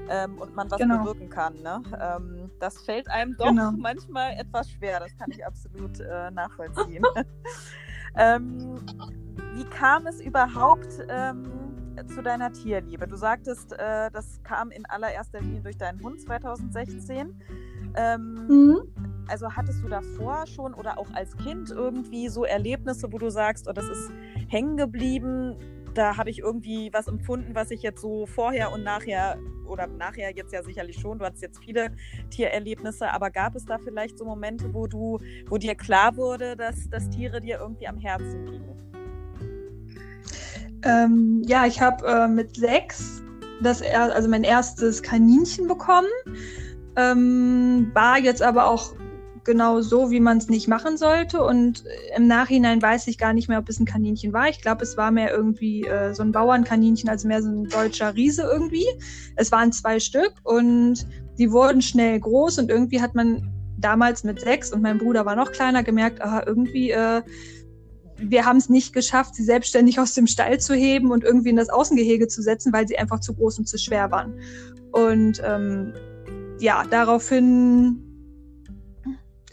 [0.10, 1.00] ähm, und man was genau.
[1.00, 1.62] bewirken kann.
[1.62, 1.82] Ne?
[2.00, 3.72] Ähm, das fällt einem doch genau.
[3.78, 7.04] manchmal etwas schwer, das kann ich absolut äh, nachvollziehen.
[8.16, 8.76] ähm,
[9.54, 13.08] wie kam es überhaupt ähm, zu deiner Tierliebe?
[13.08, 17.42] Du sagtest, äh, das kam in allererster Linie durch deinen Hund 2016.
[17.96, 18.82] Ähm, mhm.
[19.28, 23.68] Also hattest du davor schon oder auch als Kind irgendwie so Erlebnisse, wo du sagst,
[23.68, 24.12] oh, das ist
[24.48, 25.58] hängen geblieben,
[25.94, 30.34] da habe ich irgendwie was empfunden, was ich jetzt so vorher und nachher oder nachher
[30.36, 31.92] jetzt ja sicherlich schon, du hattest jetzt viele
[32.30, 36.90] Tiererlebnisse, aber gab es da vielleicht so Momente, wo du, wo dir klar wurde, dass,
[36.90, 38.97] dass Tiere dir irgendwie am Herzen liegen?
[40.84, 43.22] Ähm, ja, ich habe äh, mit sechs
[43.62, 46.08] das er, also mein erstes Kaninchen bekommen.
[46.96, 48.94] Ähm, war jetzt aber auch
[49.44, 51.44] genau so, wie man es nicht machen sollte.
[51.44, 51.84] Und
[52.16, 54.50] im Nachhinein weiß ich gar nicht mehr, ob es ein Kaninchen war.
[54.50, 58.14] Ich glaube, es war mehr irgendwie äh, so ein Bauernkaninchen, also mehr so ein deutscher
[58.16, 58.86] Riese irgendwie.
[59.36, 61.06] Es waren zwei Stück und
[61.38, 65.36] die wurden schnell groß und irgendwie hat man damals mit sechs und mein Bruder war
[65.36, 67.22] noch kleiner gemerkt, aha, irgendwie äh,
[68.20, 71.56] wir haben es nicht geschafft, sie selbstständig aus dem Stall zu heben und irgendwie in
[71.56, 74.40] das Außengehege zu setzen, weil sie einfach zu groß und zu schwer waren.
[74.92, 75.94] Und ähm,
[76.60, 78.04] ja, daraufhin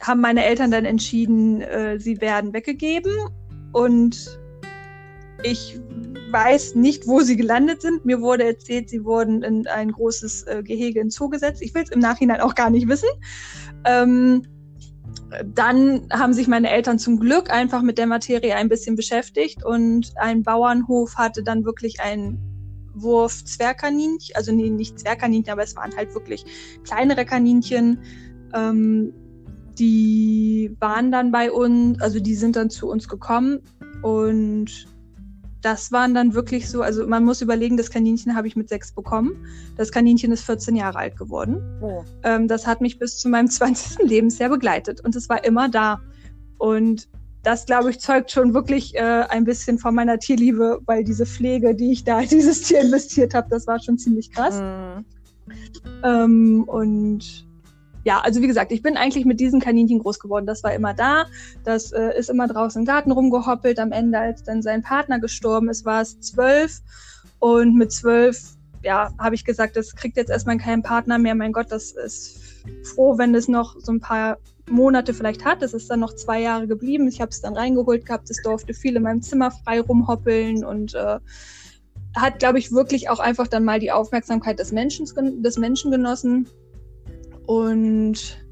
[0.01, 3.13] haben meine Eltern dann entschieden, äh, sie werden weggegeben.
[3.73, 4.39] Und
[5.43, 5.79] ich
[6.31, 8.05] weiß nicht, wo sie gelandet sind.
[8.05, 11.63] Mir wurde erzählt, sie wurden in ein großes äh, Gehege in Zoo gesetzt.
[11.63, 13.09] Ich will es im Nachhinein auch gar nicht wissen.
[13.85, 14.43] Ähm,
[15.45, 20.13] dann haben sich meine Eltern zum Glück einfach mit der Materie ein bisschen beschäftigt und
[20.17, 22.39] ein Bauernhof hatte dann wirklich ein
[22.95, 26.45] Wurf Zwergkaninchen, also nee, nicht Zwergkaninchen, aber es waren halt wirklich
[26.85, 27.99] kleinere Kaninchen.
[28.55, 29.13] Ähm,
[29.79, 33.61] die waren dann bei uns, also die sind dann zu uns gekommen
[34.03, 34.87] und
[35.65, 38.93] das waren dann wirklich so, also man muss überlegen, das Kaninchen habe ich mit sechs
[38.93, 39.47] bekommen.
[39.79, 41.63] Das Kaninchen ist 14 Jahre alt geworden.
[41.81, 42.05] Oh.
[42.23, 44.07] Ähm, das hat mich bis zu meinem 20.
[44.07, 46.01] Lebensjahr begleitet und es war immer da.
[46.59, 47.09] Und
[47.43, 51.75] das, glaube ich, zeugt schon wirklich äh, ein bisschen von meiner Tierliebe, weil diese Pflege,
[51.75, 54.61] die ich da in dieses Tier investiert habe, das war schon ziemlich krass.
[54.61, 55.05] Mhm.
[56.03, 57.47] Ähm, und
[58.05, 60.47] ja, also wie gesagt, ich bin eigentlich mit diesen Kaninchen groß geworden.
[60.47, 61.27] Das war immer da.
[61.65, 63.79] Das äh, ist immer draußen im Garten rumgehoppelt.
[63.79, 66.81] Am Ende, als dann sein Partner gestorben ist, war es zwölf.
[67.39, 71.35] Und mit zwölf, ja, habe ich gesagt, das kriegt jetzt erstmal keinen Partner mehr.
[71.35, 72.39] Mein Gott, das ist
[72.95, 74.37] froh, wenn es noch so ein paar
[74.69, 75.63] Monate vielleicht hat.
[75.63, 77.09] Es ist dann noch zwei Jahre geblieben.
[77.09, 78.29] Ich habe es dann reingeholt gehabt.
[78.31, 81.19] Es durfte viel in meinem Zimmer frei rumhoppeln und äh,
[82.15, 85.07] hat, glaube ich, wirklich auch einfach dann mal die Aufmerksamkeit des Menschen,
[85.43, 86.49] des Menschen genossen.
[87.47, 88.45] Und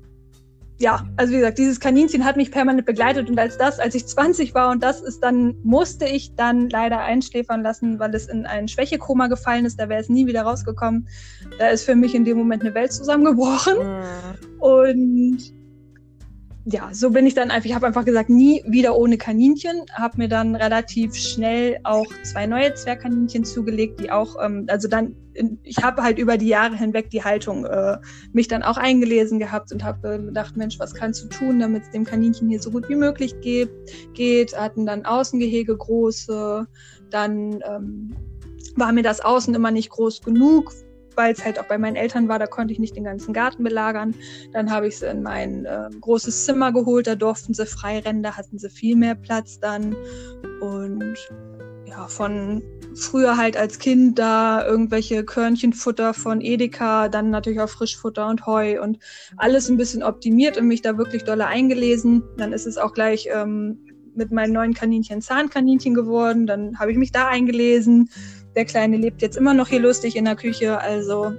[0.78, 4.04] ja, also wie gesagt, dieses Kaninchen hat mich permanent begleitet und als das, als ich
[4.04, 8.46] 20 war und das ist dann, musste ich dann leider einschläfern lassen, weil es in
[8.46, 11.08] ein Schwächekoma gefallen ist, da wäre es nie wieder rausgekommen.
[11.58, 13.76] Da ist für mich in dem Moment eine Welt zusammengebrochen.
[13.78, 14.60] Mhm.
[14.60, 15.61] Und
[16.64, 20.18] ja, so bin ich dann einfach, ich habe einfach gesagt, nie wieder ohne Kaninchen, habe
[20.18, 25.16] mir dann relativ schnell auch zwei neue Zwergkaninchen zugelegt, die auch, ähm, also dann,
[25.64, 27.96] ich habe halt über die Jahre hinweg die Haltung äh,
[28.32, 31.90] mich dann auch eingelesen gehabt und habe gedacht, Mensch, was kannst du tun, damit es
[31.90, 33.70] dem Kaninchen hier so gut wie möglich geht,
[34.14, 36.66] geht, hatten dann Außengehege große,
[37.10, 38.14] dann ähm,
[38.76, 40.72] war mir das Außen immer nicht groß genug,
[41.16, 43.64] weil es halt auch bei meinen Eltern war, da konnte ich nicht den ganzen Garten
[43.64, 44.14] belagern.
[44.52, 48.22] Dann habe ich sie in mein äh, großes Zimmer geholt, da durften sie frei rennen,
[48.22, 49.96] da hatten sie viel mehr Platz dann.
[50.60, 51.16] Und
[51.86, 52.62] ja, von
[52.94, 58.82] früher halt als Kind da irgendwelche Körnchenfutter von Edeka, dann natürlich auch Frischfutter und Heu
[58.82, 58.98] und
[59.36, 62.22] alles ein bisschen optimiert und mich da wirklich dolle eingelesen.
[62.36, 63.78] Dann ist es auch gleich ähm,
[64.14, 66.46] mit meinen neuen Kaninchen Zahnkaninchen geworden.
[66.46, 68.10] Dann habe ich mich da eingelesen
[68.54, 71.32] der Kleine lebt jetzt immer noch hier lustig in der Küche, also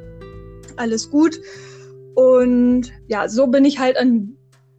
[0.77, 1.39] alles gut.
[2.15, 4.35] Und ja, so bin ich halt an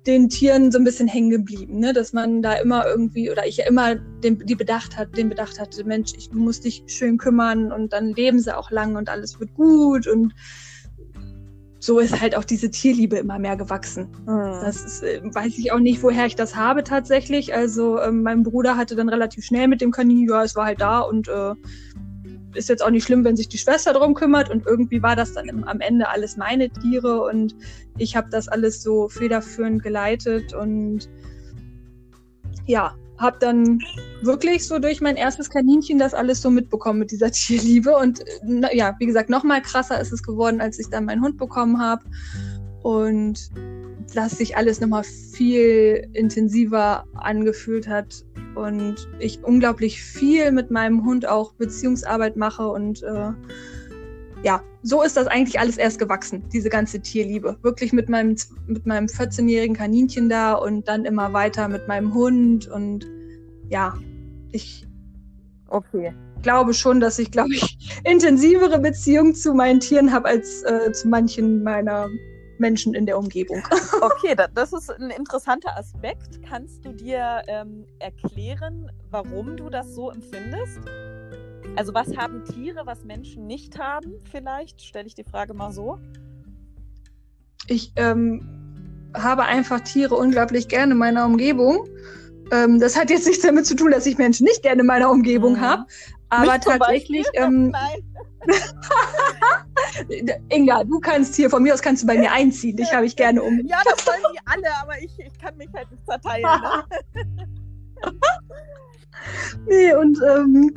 [0.06, 1.92] den Tieren so ein bisschen hängen geblieben, ne?
[1.92, 5.58] dass man da immer irgendwie oder ich ja immer den, die Bedacht hat, den Bedacht
[5.58, 9.40] hatte, Mensch, ich muss dich schön kümmern und dann leben sie auch lang und alles
[9.40, 10.34] wird gut und
[11.84, 14.08] so ist halt auch diese Tierliebe immer mehr gewachsen.
[14.26, 14.60] Mhm.
[14.62, 17.54] Das ist, äh, weiß ich auch nicht, woher ich das habe tatsächlich.
[17.54, 20.80] Also ähm, mein Bruder hatte dann relativ schnell mit dem Kaninchen, ja, es war halt
[20.80, 21.54] da und äh,
[22.54, 24.50] ist jetzt auch nicht schlimm, wenn sich die Schwester darum kümmert.
[24.50, 27.54] Und irgendwie war das dann am Ende alles meine Tiere und
[27.98, 31.08] ich habe das alles so federführend geleitet und
[32.66, 33.78] ja, habe dann
[34.22, 37.96] wirklich so durch mein erstes Kaninchen das alles so mitbekommen mit dieser Tierliebe.
[37.96, 41.22] Und na, ja, wie gesagt, noch mal krasser ist es geworden, als ich dann meinen
[41.22, 42.04] Hund bekommen habe.
[42.82, 43.50] Und
[44.14, 51.26] dass sich alles nochmal viel intensiver angefühlt hat und ich unglaublich viel mit meinem Hund
[51.28, 53.32] auch Beziehungsarbeit mache und äh,
[54.42, 57.56] ja, so ist das eigentlich alles erst gewachsen, diese ganze Tierliebe.
[57.62, 58.36] Wirklich mit meinem,
[58.66, 63.06] mit meinem 14-jährigen Kaninchen da und dann immer weiter mit meinem Hund und
[63.70, 63.94] ja,
[64.52, 64.86] ich
[65.68, 66.12] okay.
[66.42, 71.08] glaube schon, dass ich, glaube ich, intensivere Beziehungen zu meinen Tieren habe als äh, zu
[71.08, 72.08] manchen meiner
[72.58, 73.62] Menschen in der Umgebung.
[74.00, 76.42] Okay, das ist ein interessanter Aspekt.
[76.48, 80.80] Kannst du dir ähm, erklären, warum du das so empfindest?
[81.76, 84.14] Also was haben Tiere, was Menschen nicht haben?
[84.30, 85.98] Vielleicht stelle ich die Frage mal so.
[87.66, 91.88] Ich ähm, habe einfach Tiere unglaublich gerne in meiner Umgebung.
[92.52, 95.10] Ähm, das hat jetzt nichts damit zu tun, dass ich Menschen nicht gerne in meiner
[95.10, 95.60] Umgebung mhm.
[95.60, 95.84] habe.
[96.28, 97.26] Aber tatsächlich.
[97.34, 98.13] Ähm, Nein.
[100.50, 102.76] Inga, du kannst hier, von mir aus kannst du bei mir einziehen.
[102.76, 103.60] Dich habe ich gerne um.
[103.66, 106.42] Ja, das wollen die alle, aber ich, ich kann mich halt nicht zerteilen.
[106.42, 106.84] Ne?
[109.68, 110.74] nee, und ähm,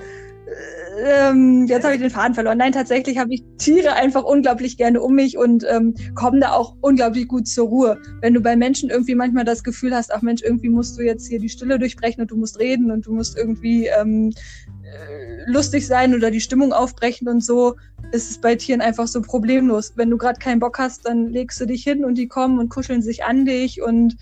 [1.06, 2.58] ähm, jetzt habe ich den Faden verloren.
[2.58, 6.76] Nein, tatsächlich habe ich Tiere einfach unglaublich gerne um mich und ähm, komme da auch
[6.82, 8.02] unglaublich gut zur Ruhe.
[8.22, 11.28] Wenn du bei Menschen irgendwie manchmal das Gefühl hast, ach Mensch, irgendwie musst du jetzt
[11.28, 14.34] hier die Stille durchbrechen und du musst reden und du musst irgendwie ähm, äh,
[15.46, 17.76] lustig sein oder die Stimmung aufbrechen und so,
[18.12, 19.94] ist es bei Tieren einfach so problemlos.
[19.96, 22.70] Wenn du gerade keinen Bock hast, dann legst du dich hin und die kommen und
[22.70, 24.18] kuscheln sich an dich und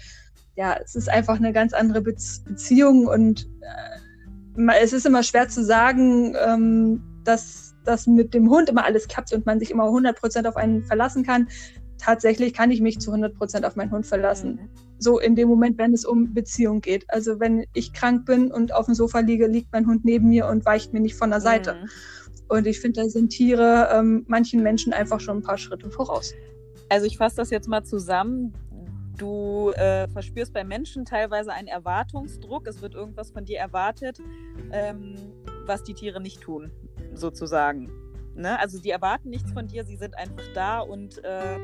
[0.55, 5.49] ja, es ist einfach eine ganz andere Be Beziehung und äh, es ist immer schwer
[5.49, 9.85] zu sagen, ähm, dass das mit dem Hund immer alles klappt und man sich immer
[9.85, 11.49] 100% auf einen verlassen kann.
[11.97, 14.55] Tatsächlich kann ich mich zu 100% auf meinen Hund verlassen.
[14.55, 17.05] Mhm so in dem Moment, wenn es um Beziehung geht.
[17.09, 20.47] Also wenn ich krank bin und auf dem Sofa liege, liegt mein Hund neben mir
[20.47, 21.75] und weicht mir nicht von der Seite.
[21.75, 21.89] Mhm.
[22.47, 26.33] Und ich finde, da sind Tiere ähm, manchen Menschen einfach schon ein paar Schritte voraus.
[26.89, 28.53] Also ich fasse das jetzt mal zusammen.
[29.17, 32.67] Du äh, verspürst bei Menschen teilweise einen Erwartungsdruck.
[32.67, 34.19] Es wird irgendwas von dir erwartet,
[34.71, 35.15] ähm,
[35.65, 36.71] was die Tiere nicht tun,
[37.13, 37.89] sozusagen.
[38.35, 38.59] Ne?
[38.59, 41.57] Also die erwarten nichts von dir, sie sind einfach da und äh,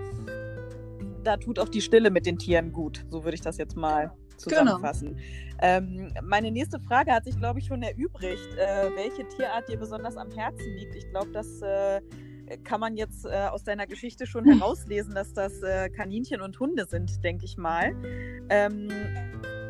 [1.23, 3.05] da tut auch die Stille mit den Tieren gut.
[3.10, 5.15] So würde ich das jetzt mal zusammenfassen.
[5.15, 5.21] Genau.
[5.62, 10.17] Ähm, meine nächste Frage hat sich, glaube ich, schon erübrigt, äh, welche Tierart dir besonders
[10.17, 10.95] am Herzen liegt.
[10.95, 12.01] Ich glaube, das äh,
[12.63, 14.60] kann man jetzt äh, aus deiner Geschichte schon hm.
[14.60, 17.95] herauslesen, dass das äh, Kaninchen und Hunde sind, denke ich mal.
[18.49, 18.89] Ähm,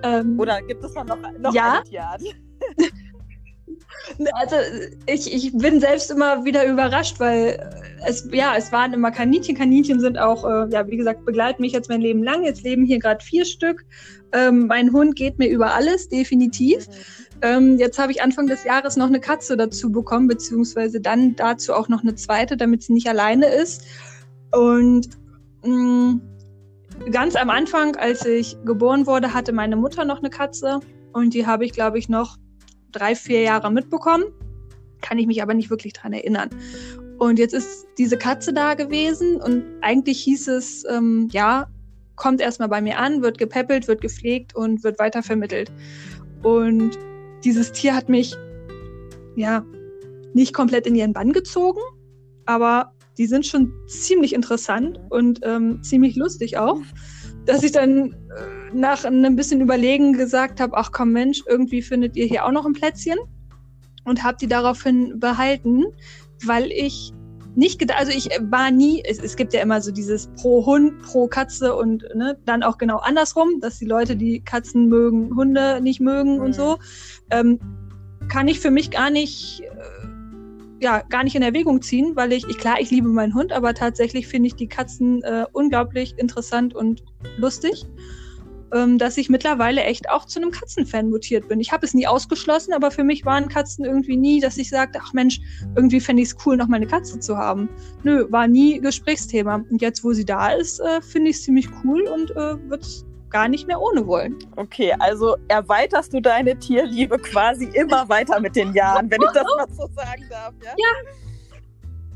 [0.03, 1.73] ähm, oder gibt es noch, noch ja.
[1.73, 2.21] eine Tierart?
[4.33, 4.55] Also
[5.07, 7.69] ich, ich bin selbst immer wieder überrascht, weil
[8.05, 9.55] es, ja, es waren immer Kaninchen.
[9.55, 12.43] Kaninchen sind auch, äh, ja, wie gesagt, begleiten mich jetzt mein Leben lang.
[12.43, 13.85] Jetzt leben hier gerade vier Stück.
[14.33, 16.87] Ähm, mein Hund geht mir über alles, definitiv.
[17.41, 21.73] Ähm, jetzt habe ich Anfang des Jahres noch eine Katze dazu bekommen, beziehungsweise dann dazu
[21.73, 23.85] auch noch eine zweite, damit sie nicht alleine ist.
[24.51, 25.09] Und
[25.63, 26.21] mh, mm,
[27.11, 30.79] ganz am Anfang, als ich geboren wurde, hatte meine Mutter noch eine Katze.
[31.13, 32.37] Und die habe ich, glaube ich, noch
[32.91, 34.25] drei, vier Jahre mitbekommen,
[35.01, 36.49] kann ich mich aber nicht wirklich dran erinnern.
[37.17, 41.67] Und jetzt ist diese Katze da gewesen und eigentlich hieß es, ähm, ja,
[42.15, 45.71] kommt erstmal bei mir an, wird gepäppelt, wird gepflegt und wird weiter vermittelt.
[46.43, 46.97] Und
[47.43, 48.35] dieses Tier hat mich,
[49.35, 49.65] ja,
[50.33, 51.81] nicht komplett in ihren Bann gezogen,
[52.45, 56.79] aber die sind schon ziemlich interessant und ähm, ziemlich lustig auch,
[57.45, 62.15] dass ich dann äh, nach einem bisschen Überlegen gesagt habe, ach komm Mensch, irgendwie findet
[62.15, 63.17] ihr hier auch noch ein Plätzchen
[64.05, 65.85] und habe die daraufhin behalten,
[66.45, 67.13] weil ich
[67.55, 71.01] nicht gedacht, also ich war nie, es, es gibt ja immer so dieses pro Hund,
[71.01, 75.81] pro Katze und ne, dann auch genau andersrum, dass die Leute, die Katzen mögen, Hunde
[75.81, 76.43] nicht mögen mhm.
[76.43, 76.77] und so.
[77.29, 77.59] Ähm,
[78.29, 80.07] kann ich für mich gar nicht, äh,
[80.81, 83.73] ja, gar nicht in Erwägung ziehen, weil ich, ich klar, ich liebe meinen Hund, aber
[83.73, 87.03] tatsächlich finde ich die Katzen äh, unglaublich interessant und
[87.37, 87.85] lustig
[88.73, 91.59] ähm, dass ich mittlerweile echt auch zu einem Katzenfan mutiert bin.
[91.59, 94.99] Ich habe es nie ausgeschlossen, aber für mich waren Katzen irgendwie nie, dass ich sagte,
[95.01, 95.39] ach Mensch,
[95.75, 97.69] irgendwie fände ich es cool, noch mal eine Katze zu haben.
[98.03, 99.63] Nö, war nie Gesprächsthema.
[99.69, 102.85] Und jetzt, wo sie da ist, äh, finde ich es ziemlich cool und äh, wird
[103.29, 104.37] gar nicht mehr ohne wollen.
[104.57, 109.45] Okay, also erweiterst du deine Tierliebe quasi immer weiter mit den Jahren, wenn ich das
[109.55, 110.53] mal so sagen darf.
[110.61, 111.11] Ja, ja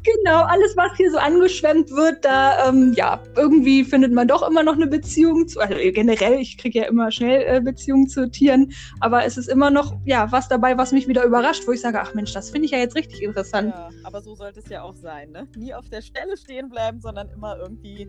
[0.06, 4.62] Genau, alles, was hier so angeschwemmt wird, da, ähm, ja, irgendwie findet man doch immer
[4.62, 8.72] noch eine Beziehung zu, also generell, ich kriege ja immer schnell äh, Beziehungen zu Tieren,
[9.00, 12.00] aber es ist immer noch, ja, was dabei, was mich wieder überrascht, wo ich sage,
[12.00, 13.74] ach Mensch, das finde ich ja jetzt richtig interessant.
[13.76, 15.48] Ja, aber so sollte es ja auch sein, ne?
[15.58, 18.08] Nie auf der Stelle stehen bleiben, sondern immer irgendwie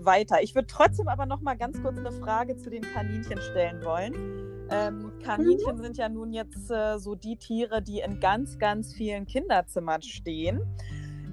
[0.00, 0.42] weiter.
[0.42, 4.14] Ich würde trotzdem aber noch mal ganz kurz eine Frage zu den Kaninchen stellen wollen.
[4.70, 5.82] Ähm, Kaninchen mhm.
[5.82, 10.60] sind ja nun jetzt äh, so die Tiere, die in ganz, ganz vielen Kinderzimmern stehen.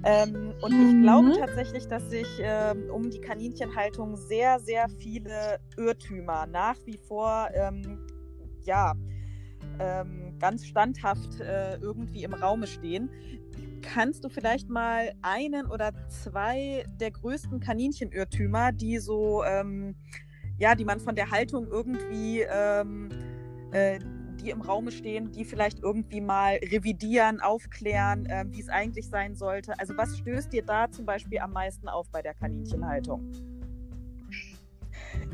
[0.04, 0.88] Ähm, und mhm.
[0.88, 6.98] ich glaube tatsächlich, dass sich ähm, um die Kaninchenhaltung sehr, sehr viele Irrtümer nach wie
[6.98, 8.04] vor ähm,
[8.64, 8.94] ja,
[9.78, 13.10] ähm, ganz standhaft äh, irgendwie im Raume stehen.
[13.80, 19.94] Kannst du vielleicht mal einen oder zwei der größten Kaninchenirrtümer, die so, ähm,
[20.58, 23.08] ja, die man von der Haltung irgendwie ähm,
[23.72, 23.98] äh,
[24.42, 29.36] die im Raume stehen, die vielleicht irgendwie mal revidieren, aufklären, äh, wie es eigentlich sein
[29.36, 29.78] sollte?
[29.78, 33.30] Also was stößt dir da zum Beispiel am meisten auf bei der Kaninchenhaltung?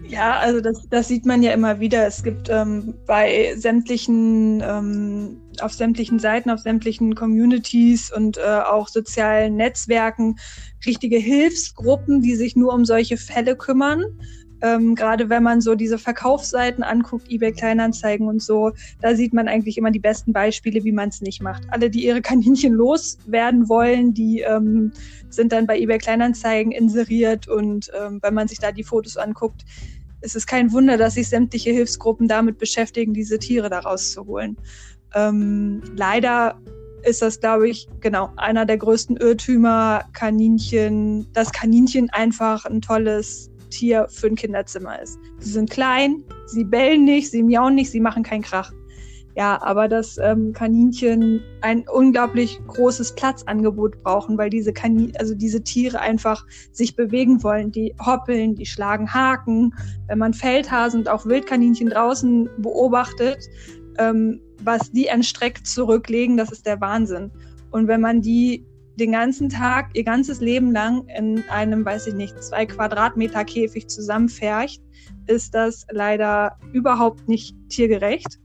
[0.06, 2.06] Ja, also das, das sieht man ja immer wieder.
[2.06, 8.88] Es gibt ähm, bei sämtlichen, ähm, auf sämtlichen Seiten, auf sämtlichen Communities und äh, auch
[8.88, 10.36] sozialen Netzwerken
[10.86, 14.04] richtige Hilfsgruppen, die sich nur um solche Fälle kümmern.
[14.60, 19.48] Ähm, Gerade wenn man so diese Verkaufsseiten anguckt, eBay Kleinanzeigen und so, da sieht man
[19.48, 21.64] eigentlich immer die besten Beispiele, wie man es nicht macht.
[21.70, 24.92] Alle, die ihre Kaninchen loswerden wollen, die ähm,
[25.30, 29.64] sind dann bei eBay Kleinanzeigen inseriert und ähm, wenn man sich da die Fotos anguckt,
[30.20, 34.56] ist es kein Wunder, dass sich sämtliche Hilfsgruppen damit beschäftigen, diese Tiere da rauszuholen.
[35.14, 36.60] Ähm, leider
[37.04, 43.50] ist das, glaube ich, genau einer der größten Irrtümer, Kaninchen, dass Kaninchen einfach ein tolles
[43.68, 45.18] Tier für ein Kinderzimmer ist.
[45.38, 48.72] Sie sind klein, sie bellen nicht, sie miauen nicht, sie machen keinen Krach.
[49.38, 55.62] Ja, aber dass ähm, Kaninchen ein unglaublich großes Platzangebot brauchen, weil diese Kanin also diese
[55.62, 57.70] Tiere einfach sich bewegen wollen.
[57.70, 59.72] Die hoppeln, die schlagen Haken.
[60.08, 63.38] Wenn man Feldhasen und auch Wildkaninchen draußen beobachtet,
[63.98, 67.30] ähm, was die entstreckt zurücklegen, das ist der Wahnsinn.
[67.70, 68.66] Und wenn man die
[68.98, 73.88] den ganzen Tag, ihr ganzes Leben lang in einem, weiß ich nicht, zwei Quadratmeter Käfig
[73.88, 74.82] zusammenfercht,
[75.26, 78.38] ist das leider überhaupt nicht tiergerecht.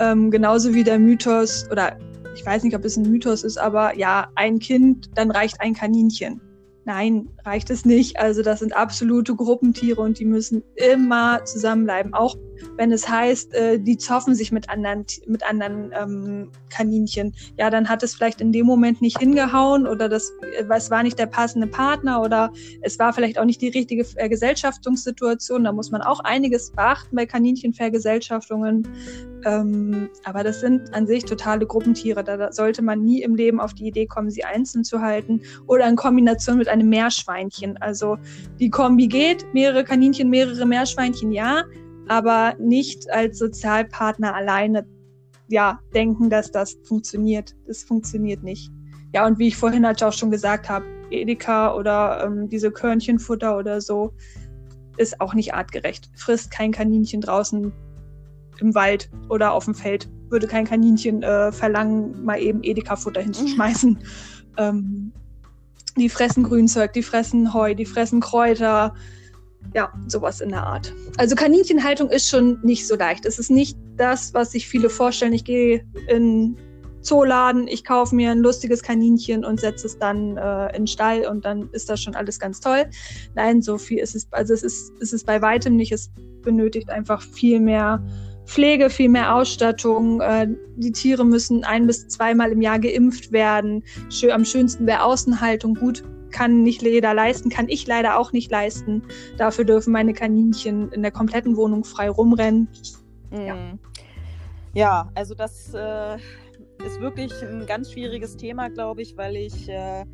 [0.00, 1.96] Ähm, genauso wie der Mythos, oder
[2.34, 5.74] ich weiß nicht, ob es ein Mythos ist, aber ja, ein Kind, dann reicht ein
[5.74, 6.40] Kaninchen.
[6.84, 8.18] Nein, reicht es nicht.
[8.18, 12.12] Also das sind absolute Gruppentiere und die müssen immer zusammenbleiben.
[12.12, 12.36] Auch
[12.76, 17.34] wenn es heißt, äh, die zoffen sich mit anderen, mit anderen ähm, Kaninchen.
[17.58, 21.02] Ja, dann hat es vielleicht in dem Moment nicht hingehauen oder das, äh, es war
[21.02, 25.64] nicht der passende Partner oder es war vielleicht auch nicht die richtige Vergesellschaftungssituation.
[25.64, 28.88] Da muss man auch einiges beachten bei Kaninchenvergesellschaftungen.
[29.44, 32.24] Ähm, aber das sind an sich totale Gruppentiere.
[32.24, 35.86] Da sollte man nie im Leben auf die Idee kommen, sie einzeln zu halten oder
[35.86, 37.76] in Kombination mit einem Meerschweinchen.
[37.78, 38.16] Also
[38.58, 41.64] die Kombi geht, mehrere Kaninchen, mehrere Meerschweinchen, ja
[42.08, 44.86] aber nicht als Sozialpartner alleine
[45.48, 47.54] ja, denken, dass das funktioniert.
[47.66, 48.70] Das funktioniert nicht.
[49.12, 53.56] Ja, und wie ich vorhin halt auch schon gesagt habe, Edeka oder ähm, diese Körnchenfutter
[53.56, 54.14] oder so
[54.96, 56.10] ist auch nicht artgerecht.
[56.16, 57.72] Frisst kein Kaninchen draußen
[58.60, 60.08] im Wald oder auf dem Feld.
[60.30, 63.90] Würde kein Kaninchen äh, verlangen, mal eben Edeka-Futter hinzuschmeißen.
[63.90, 63.98] Mhm.
[64.56, 65.12] Ähm,
[65.96, 68.94] die fressen Grünzeug, die fressen Heu, die fressen Kräuter,
[69.72, 70.94] ja, sowas in der Art.
[71.16, 73.26] Also Kaninchenhaltung ist schon nicht so leicht.
[73.26, 75.32] Es ist nicht das, was sich viele vorstellen.
[75.32, 76.56] Ich gehe in
[77.04, 81.26] Zooladen, ich kaufe mir ein lustiges Kaninchen und setze es dann äh, in den Stall
[81.26, 82.86] und dann ist das schon alles ganz toll.
[83.34, 86.10] Nein, so viel ist es, also es ist, es ist bei weitem nicht, es
[86.42, 88.02] benötigt einfach viel mehr
[88.46, 90.20] Pflege, viel mehr Ausstattung.
[90.20, 93.82] Äh, die Tiere müssen ein bis zweimal im Jahr geimpft werden.
[94.10, 95.74] Schön, am schönsten wäre Außenhaltung.
[95.74, 96.04] Gut,
[96.34, 99.02] kann nicht jeder leisten, kann ich leider auch nicht leisten.
[99.38, 102.68] Dafür dürfen meine Kaninchen in der kompletten Wohnung frei rumrennen.
[103.30, 103.46] Mhm.
[103.46, 103.78] Ja.
[104.74, 105.10] ja.
[105.14, 106.16] also das äh,
[106.84, 110.04] ist wirklich ein ganz schwieriges Thema, glaube ich, weil ich äh,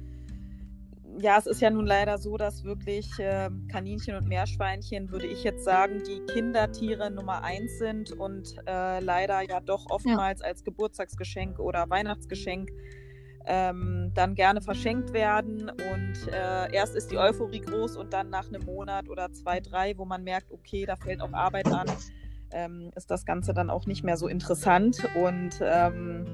[1.23, 5.43] ja, es ist ja nun leider so, dass wirklich äh, Kaninchen und Meerschweinchen, würde ich
[5.43, 10.47] jetzt sagen, die Kindertiere Nummer eins sind und äh, leider ja doch oftmals ja.
[10.47, 12.71] als Geburtstagsgeschenk oder Weihnachtsgeschenk
[13.51, 15.71] ähm, dann gerne verschenkt werden.
[15.71, 19.99] Und äh, erst ist die Euphorie groß und dann nach einem Monat oder zwei, drei,
[19.99, 21.87] wo man merkt, okay, da fällt auch Arbeit an,
[22.53, 25.03] ähm, ist das Ganze dann auch nicht mehr so interessant.
[25.17, 26.27] Und ähm,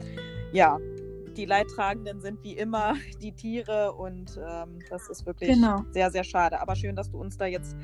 [0.53, 0.79] ja,
[1.39, 5.85] die Leidtragenden sind wie immer die Tiere und ähm, das ist wirklich genau.
[5.93, 6.61] sehr, sehr schade.
[6.61, 7.77] Aber schön, dass du uns da jetzt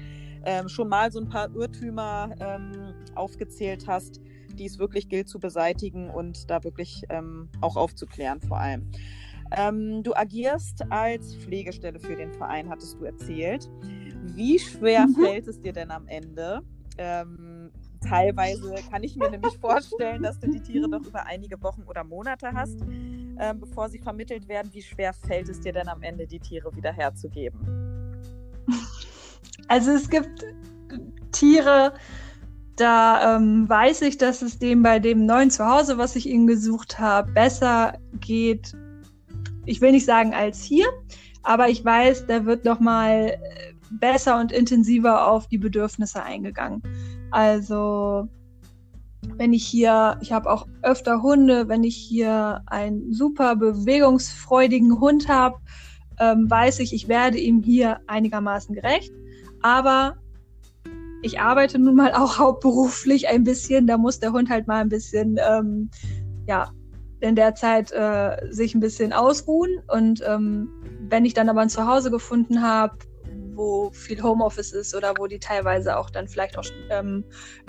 [0.44, 4.20] ähm, schon mal so ein paar Irrtümer ähm, aufgezählt hast,
[4.58, 8.90] die es wirklich gilt zu beseitigen und da wirklich ähm, auch aufzuklären vor allem.
[9.56, 13.68] Ähm, du agierst als Pflegestelle für den Verein, hattest du erzählt.
[14.34, 15.14] Wie schwer mhm.
[15.14, 16.62] fällt es dir denn am Ende?
[16.98, 21.82] Ähm, teilweise kann ich mir nämlich vorstellen, dass du die Tiere doch über einige Wochen
[21.82, 22.80] oder Monate hast,
[23.36, 24.72] äh, bevor sie vermittelt werden.
[24.72, 27.60] Wie schwer fällt es dir denn am Ende, die Tiere wieder herzugeben?
[29.68, 30.44] Also es gibt
[31.32, 31.94] Tiere,
[32.82, 36.98] da ähm, weiß ich, dass es dem bei dem neuen Zuhause, was ich ihnen gesucht
[36.98, 38.76] habe, besser geht.
[39.66, 40.86] Ich will nicht sagen als hier,
[41.44, 43.38] aber ich weiß, da wird noch mal äh,
[43.92, 46.82] besser und intensiver auf die Bedürfnisse eingegangen.
[47.30, 48.28] Also
[49.36, 55.28] wenn ich hier, ich habe auch öfter Hunde, wenn ich hier einen super bewegungsfreudigen Hund
[55.28, 55.58] habe,
[56.18, 59.12] ähm, weiß ich, ich werde ihm hier einigermaßen gerecht.
[59.62, 60.16] Aber
[61.22, 64.88] ich arbeite nun mal auch hauptberuflich ein bisschen, da muss der Hund halt mal ein
[64.88, 65.90] bisschen, ähm,
[66.46, 66.70] ja,
[67.20, 69.80] in der Zeit äh, sich ein bisschen ausruhen.
[69.86, 70.68] Und ähm,
[71.08, 72.98] wenn ich dann aber ein Zuhause gefunden habe,
[73.54, 77.24] wo viel Homeoffice ist oder wo die teilweise auch dann vielleicht auch ähm,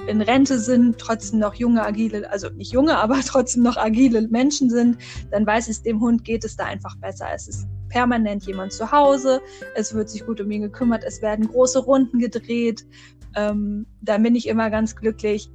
[0.07, 4.69] in Rente sind, trotzdem noch junge, agile, also nicht junge, aber trotzdem noch agile Menschen
[4.69, 4.97] sind,
[5.29, 7.27] dann weiß ich, dem Hund geht es da einfach besser.
[7.33, 9.39] Es ist permanent jemand zu Hause,
[9.75, 12.85] es wird sich gut um ihn gekümmert, es werden große Runden gedreht.
[13.35, 15.49] Ähm, da bin ich immer ganz glücklich,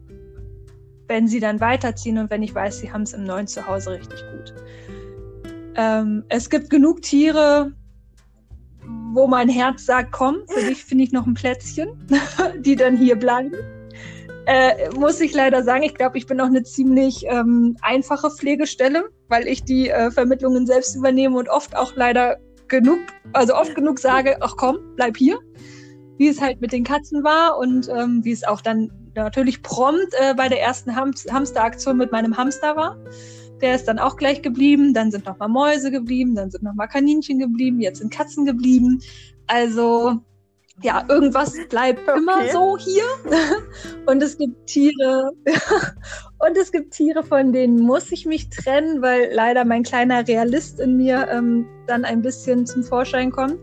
[1.08, 4.20] wenn sie dann weiterziehen und wenn ich weiß, sie haben es im neuen Zuhause richtig
[4.30, 4.54] gut.
[5.74, 7.72] Ähm, es gibt genug Tiere,
[9.12, 11.88] wo mein Herz sagt, komm, für dich finde ich noch ein Plätzchen,
[12.60, 13.52] die dann hier bleiben.
[14.50, 19.04] Äh, muss ich leider sagen, ich glaube, ich bin auch eine ziemlich ähm, einfache Pflegestelle,
[19.28, 22.98] weil ich die äh, Vermittlungen selbst übernehme und oft auch leider genug,
[23.34, 25.38] also oft genug sage, ach komm, bleib hier.
[26.16, 30.14] Wie es halt mit den Katzen war und ähm, wie es auch dann natürlich prompt
[30.18, 32.96] äh, bei der ersten Ham Hamsteraktion mit meinem Hamster war.
[33.60, 34.94] Der ist dann auch gleich geblieben.
[34.94, 38.46] Dann sind noch mal Mäuse geblieben, dann sind noch mal Kaninchen geblieben, jetzt sind Katzen
[38.46, 38.98] geblieben.
[39.46, 40.22] Also
[40.82, 42.18] ja, irgendwas bleibt okay.
[42.18, 43.04] immer so hier.
[44.06, 45.30] Und es gibt Tiere,
[46.38, 50.80] und es gibt Tiere, von denen muss ich mich trennen, weil leider mein kleiner Realist
[50.80, 53.58] in mir ähm, dann ein bisschen zum Vorschein kommt,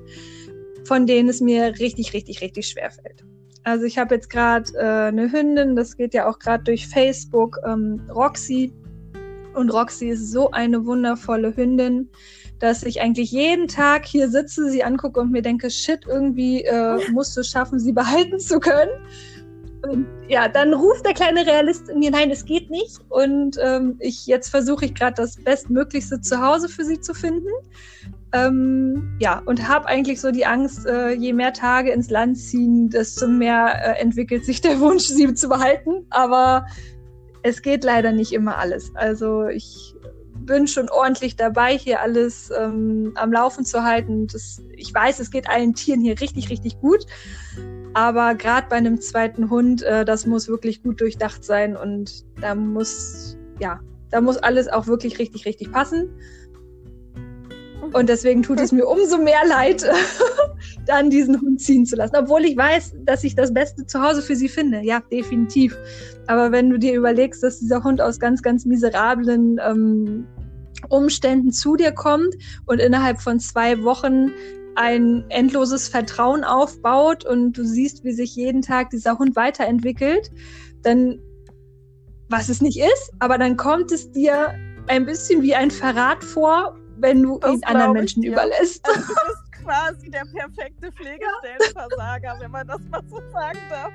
[0.83, 3.23] von denen es mir richtig, richtig, richtig schwer fällt.
[3.63, 7.57] Also ich habe jetzt gerade äh, eine Hündin, das geht ja auch gerade durch Facebook,
[7.65, 8.71] ähm, Roxy,
[9.55, 12.09] und Roxy ist so eine wundervolle Hündin,
[12.59, 16.99] dass ich eigentlich jeden Tag hier sitze, sie angucke und mir denke, shit, irgendwie äh,
[17.11, 18.91] musst du schaffen, sie behalten zu können.
[19.83, 22.99] Und ja, dann ruft der kleine Realist in mir, nein, es geht nicht.
[23.09, 27.49] Und ähm, ich jetzt versuche ich gerade das Bestmöglichste zu Hause für sie zu finden.
[28.31, 32.89] Ähm, ja, und habe eigentlich so die Angst, äh, je mehr Tage ins Land ziehen,
[32.89, 36.05] desto mehr äh, entwickelt sich der Wunsch, sie zu behalten.
[36.09, 36.65] Aber
[37.43, 38.91] es geht leider nicht immer alles.
[38.95, 39.94] Also ich
[40.45, 44.27] bin schon ordentlich dabei, hier alles ähm, am Laufen zu halten.
[44.27, 47.05] Das, ich weiß, es geht allen Tieren hier richtig, richtig gut.
[47.93, 52.53] Aber gerade bei einem zweiten Hund, äh, das muss wirklich gut durchdacht sein und da
[52.53, 53.79] muss, ja,
[54.11, 56.09] da muss alles auch wirklich richtig, richtig passen.
[57.93, 59.85] Und deswegen tut es mir umso mehr leid,
[60.85, 62.15] dann diesen Hund ziehen zu lassen.
[62.15, 64.81] Obwohl ich weiß, dass ich das Beste zu Hause für sie finde.
[64.81, 65.77] Ja, definitiv.
[66.27, 70.27] Aber wenn du dir überlegst, dass dieser Hund aus ganz, ganz miserablen ähm,
[70.89, 74.31] Umständen zu dir kommt und innerhalb von zwei Wochen
[74.75, 80.31] ein endloses Vertrauen aufbaut und du siehst, wie sich jeden Tag dieser Hund weiterentwickelt,
[80.81, 81.19] dann,
[82.29, 84.53] was es nicht ist, aber dann kommt es dir
[84.87, 88.85] ein bisschen wie ein Verrat vor, wenn du das ihn anderen Menschen ich, überlässt.
[88.85, 93.91] Also, du bist quasi der perfekte Pflegestellenversager, wenn man das mal so sagen darf.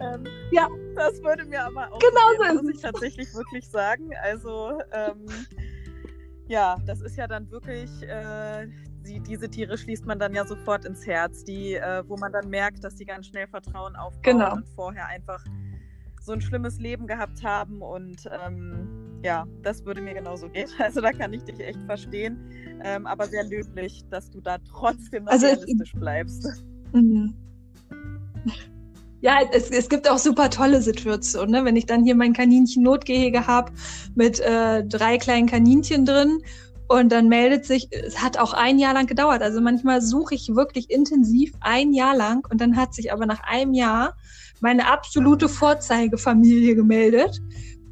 [0.00, 0.68] Ähm, ja.
[0.94, 4.10] Das würde mir aber auch genau so muss ich tatsächlich wirklich sagen.
[4.22, 5.26] Also ähm,
[6.48, 8.68] ja, das ist ja dann wirklich, äh,
[9.06, 12.48] die, diese Tiere schließt man dann ja sofort ins Herz, die, äh, wo man dann
[12.48, 14.54] merkt, dass die ganz schnell Vertrauen aufbauen genau.
[14.54, 15.42] und vorher einfach
[16.20, 20.68] so ein schlimmes Leben gehabt haben und ähm, ja, das würde mir genauso gehen.
[20.78, 22.38] Also da kann ich dich echt verstehen,
[22.82, 26.64] ähm, aber sehr löblich, dass du da trotzdem noch also realistisch ich, bleibst.
[26.92, 27.34] Mhm.
[29.24, 31.64] Ja, es, es gibt auch super tolle Situationen, ne?
[31.64, 33.72] wenn ich dann hier mein Kaninchen-Notgehege habe
[34.14, 36.42] mit äh, drei kleinen Kaninchen drin
[36.88, 39.40] und dann meldet sich, es hat auch ein Jahr lang gedauert.
[39.40, 43.40] Also manchmal suche ich wirklich intensiv ein Jahr lang und dann hat sich aber nach
[43.44, 44.14] einem Jahr
[44.60, 47.40] meine absolute Vorzeigefamilie gemeldet,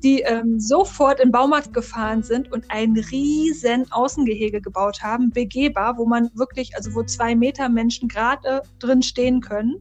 [0.02, 5.96] die ähm, sofort in den Baumarkt gefahren sind und ein riesen Außengehege gebaut haben, begehbar,
[5.96, 9.76] wo man wirklich, also wo zwei Meter Menschen gerade drin stehen können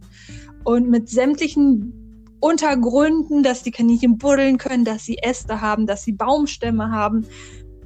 [0.64, 1.93] und mit sämtlichen
[2.39, 7.26] Untergründen, dass die Kaninchen buddeln können, dass sie Äste haben, dass sie Baumstämme haben.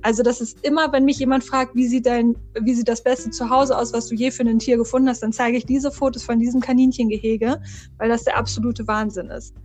[0.01, 3.31] Also das ist immer, wenn mich jemand fragt, wie sieht dein, wie sieht das beste
[3.31, 6.23] Zuhause aus, was du je für ein Tier gefunden hast, dann zeige ich diese Fotos
[6.23, 7.61] von diesem Kaninchengehege,
[7.97, 9.55] weil das der absolute Wahnsinn ist.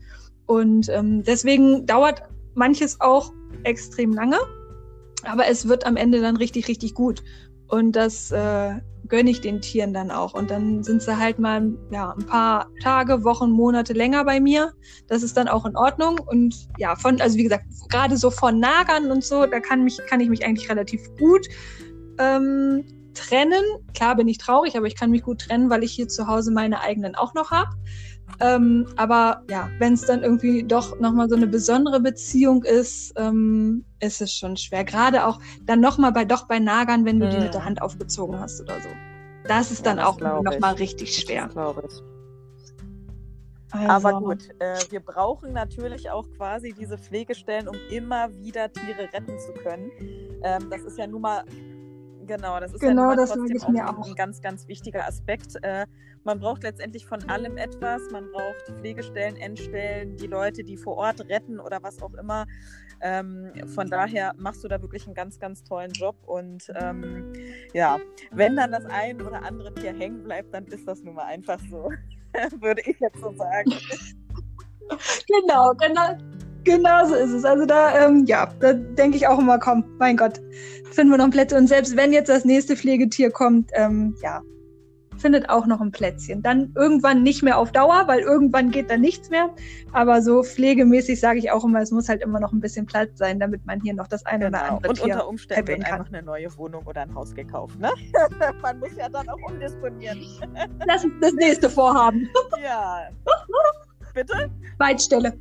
[0.47, 2.23] Und ähm, deswegen dauert
[2.55, 3.33] manches auch
[3.63, 4.39] extrem lange,
[5.25, 7.23] aber es wird am Ende dann richtig, richtig gut.
[7.69, 8.81] Und das äh,
[9.11, 10.35] gönne ich den Tieren dann auch.
[10.35, 14.73] Und dann sind sie halt mal ja, ein paar Tage, Wochen, Monate länger bei mir.
[15.09, 16.19] Das ist dann auch in Ordnung.
[16.27, 19.99] Und ja, von, also wie gesagt, gerade so von Nagern und so, da kann, mich,
[20.09, 21.47] kann ich mich eigentlich relativ gut
[22.19, 22.85] ähm,
[23.15, 23.63] trennen.
[23.95, 26.53] Klar bin ich traurig, aber ich kann mich gut trennen, weil ich hier zu Hause
[26.53, 27.71] meine eigenen auch noch habe.
[28.41, 33.85] Ähm, aber ja, wenn es dann irgendwie doch nochmal so eine besondere Beziehung ist, ähm,
[34.01, 34.85] ist es schon schwer.
[34.85, 37.33] Gerade auch dann nochmal bei doch bei Nagern, wenn du hm.
[37.33, 38.89] die mit der Hand aufgezogen hast oder so.
[39.47, 41.49] Das ist dann ja, das auch nochmal richtig schwer.
[41.49, 42.03] glaube ich.
[43.72, 43.89] Also.
[43.89, 49.39] Aber gut, äh, wir brauchen natürlich auch quasi diese Pflegestellen, um immer wieder Tiere retten
[49.39, 49.91] zu können.
[50.43, 51.45] Ähm, das ist ja nun mal
[52.31, 54.07] Genau, das ist genau, ja das trotzdem ich mir auch.
[54.07, 55.57] ein ganz, ganz wichtiger Aspekt.
[55.62, 55.87] Äh,
[56.22, 58.03] man braucht letztendlich von allem etwas.
[58.12, 62.47] Man braucht Pflegestellen, Endstellen, die Leute, die vor Ort retten oder was auch immer.
[63.01, 66.14] Ähm, von daher machst du da wirklich einen ganz, ganz tollen Job.
[66.24, 67.33] Und ähm,
[67.74, 67.99] ja,
[68.31, 71.59] wenn dann das ein oder andere Tier hängen bleibt, dann ist das nun mal einfach
[71.68, 71.91] so,
[72.61, 73.72] würde ich jetzt so sagen.
[75.28, 76.18] Genau, genau.
[76.65, 77.45] Genau so ist es.
[77.45, 80.41] Also da, ähm, ja, da denke ich auch immer, komm, mein Gott,
[80.93, 81.59] finden wir noch ein Plätzchen.
[81.59, 84.43] Und selbst wenn jetzt das nächste Pflegetier kommt, ähm, ja,
[85.21, 86.43] findet auch noch ein Plätzchen.
[86.43, 89.51] Dann irgendwann nicht mehr auf Dauer, weil irgendwann geht dann nichts mehr.
[89.93, 93.19] Aber so pflegemäßig sage ich auch immer, es muss halt immer noch ein bisschen Platz
[93.19, 94.59] sein, damit man hier noch das eine genau.
[94.59, 97.79] oder andere Und Tier unter Umständen wird einfach eine neue Wohnung oder ein Haus gekauft,
[97.79, 97.91] ne?
[98.63, 100.21] man muss ja dann auch umdisponieren.
[100.87, 102.29] Lass uns das nächste vorhaben.
[102.63, 103.09] ja.
[104.15, 104.51] Bitte?
[104.79, 105.39] Weitstelle.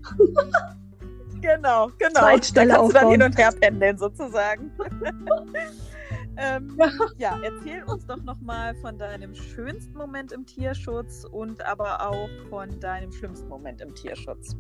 [1.42, 2.20] Genau, genau.
[2.20, 4.72] Zweitstelle da kannst du dann hin und her pendeln sozusagen.
[6.38, 6.78] ähm,
[7.18, 12.80] ja, erzähl uns doch nochmal von deinem schönsten Moment im Tierschutz und aber auch von
[12.80, 14.56] deinem schlimmsten Moment im Tierschutz.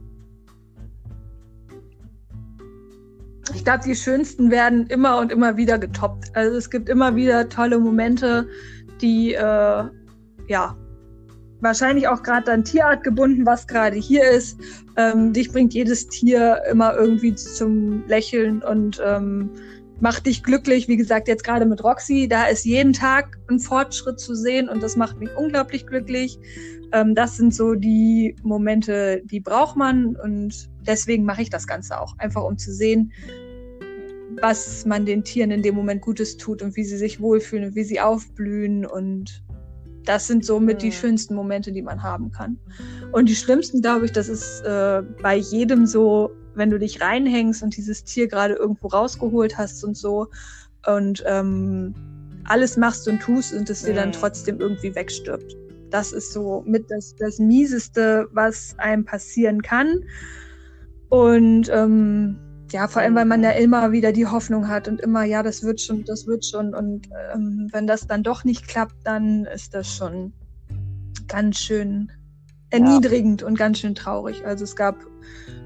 [3.56, 6.36] Ich glaube, die schönsten werden immer und immer wieder getoppt.
[6.36, 8.48] Also es gibt immer wieder tolle Momente,
[9.02, 9.84] die äh,
[10.48, 10.78] ja
[11.62, 14.60] wahrscheinlich auch gerade dann Tierart gebunden, was gerade hier ist.
[14.98, 19.50] Ähm, dich bringt jedes Tier immer irgendwie zum Lächeln und ähm,
[20.00, 20.88] macht dich glücklich.
[20.88, 24.82] Wie gesagt, jetzt gerade mit Roxy, da ist jeden Tag ein Fortschritt zu sehen und
[24.82, 26.40] das macht mich unglaublich glücklich.
[26.92, 32.00] Ähm, das sind so die Momente, die braucht man und deswegen mache ich das Ganze
[32.00, 33.12] auch, einfach um zu sehen,
[34.42, 37.76] was man den Tieren in dem Moment Gutes tut und wie sie sich wohlfühlen und
[37.76, 39.44] wie sie aufblühen und
[40.06, 42.58] das sind somit die schönsten Momente, die man haben kann.
[43.12, 47.64] Und die schlimmsten, glaube ich, das ist äh, bei jedem so, wenn du dich reinhängst
[47.64, 50.28] und dieses Tier gerade irgendwo rausgeholt hast und so
[50.88, 51.94] und ähm,
[52.46, 55.56] alles machst und tust und es dir dann trotzdem irgendwie wegstirbt.
[55.90, 60.04] Das ist so mit das, das Mieseste, was einem passieren kann.
[61.10, 62.38] Und ähm,
[62.72, 65.64] ja, vor allem, weil man ja immer wieder die Hoffnung hat und immer, ja, das
[65.64, 66.74] wird schon, das wird schon.
[66.74, 70.34] Und ähm, wenn das dann doch nicht klappt, dann ist das schon
[71.28, 72.12] ganz schön
[72.72, 73.48] erniedrigend ja.
[73.48, 74.46] und ganz schön traurig.
[74.46, 74.96] Also es gab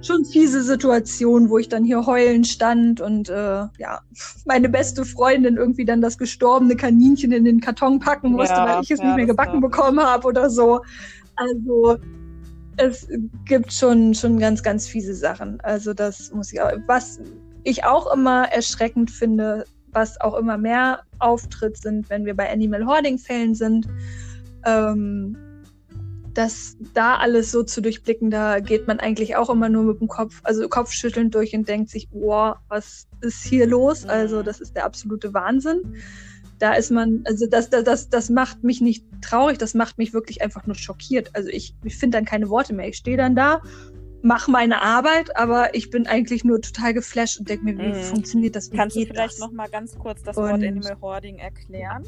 [0.02, 4.02] schon fiese Situationen, wo ich dann hier heulen stand und äh, ja,
[4.46, 8.84] meine beste Freundin irgendwie dann das gestorbene Kaninchen in den Karton packen musste, ja, weil
[8.84, 10.82] ich es ja, nicht mehr gebacken bekommen habe oder so.
[11.36, 11.98] Also
[12.78, 13.08] es
[13.46, 15.60] gibt schon, schon ganz, ganz fiese Sachen.
[15.62, 16.72] Also das muss ich auch.
[16.88, 17.20] Was
[17.64, 22.86] ich auch immer erschreckend finde, was auch immer mehr auftritt, sind, wenn wir bei Animal
[22.86, 23.88] Hoarding-Fällen sind.
[24.66, 25.38] Ähm,
[26.34, 30.08] das da alles so zu durchblicken, da geht man eigentlich auch immer nur mit dem
[30.08, 34.06] Kopf, also Kopfschütteln durch und denkt sich, boah, was ist hier los?
[34.06, 35.96] Also das ist der absolute Wahnsinn.
[36.64, 40.14] Da ist man, also das, das, das, das macht mich nicht traurig, das macht mich
[40.14, 41.30] wirklich einfach nur schockiert.
[41.34, 42.88] Also ich, ich finde dann keine Worte mehr.
[42.88, 43.62] Ich stehe dann da,
[44.22, 48.04] mache meine Arbeit, aber ich bin eigentlich nur total geflasht und denke mir, wie mm.
[48.04, 48.72] funktioniert das?
[48.72, 49.40] Wie Kannst du vielleicht das?
[49.40, 52.06] noch mal ganz kurz das und Wort Animal Hoarding erklären?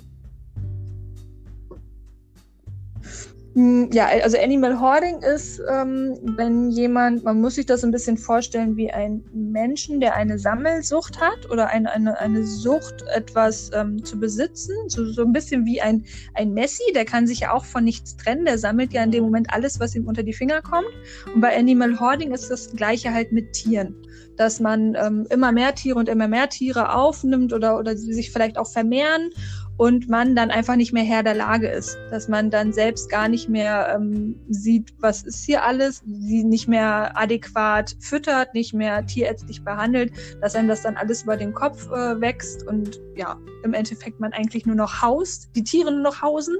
[3.58, 8.76] Ja, also Animal Hoarding ist, ähm, wenn jemand, man muss sich das ein bisschen vorstellen
[8.76, 14.20] wie ein Menschen, der eine Sammelsucht hat oder eine, eine, eine Sucht, etwas ähm, zu
[14.20, 14.74] besitzen.
[14.88, 16.04] So, so ein bisschen wie ein,
[16.34, 19.24] ein Messi, der kann sich ja auch von nichts trennen, der sammelt ja in dem
[19.24, 20.90] Moment alles, was ihm unter die Finger kommt.
[21.34, 23.96] Und bei Animal Hoarding ist das gleiche halt mit Tieren
[24.38, 28.32] dass man ähm, immer mehr Tiere und immer mehr Tiere aufnimmt oder, oder sie sich
[28.32, 29.30] vielleicht auch vermehren
[29.78, 33.28] und man dann einfach nicht mehr Herr der Lage ist, dass man dann selbst gar
[33.28, 39.06] nicht mehr ähm, sieht, was ist hier alles, sie nicht mehr adäquat füttert, nicht mehr
[39.06, 43.74] tierärztlich behandelt, dass einem das dann alles über den Kopf äh, wächst und ja, im
[43.74, 46.58] Endeffekt man eigentlich nur noch haust, die Tiere nur noch hausen.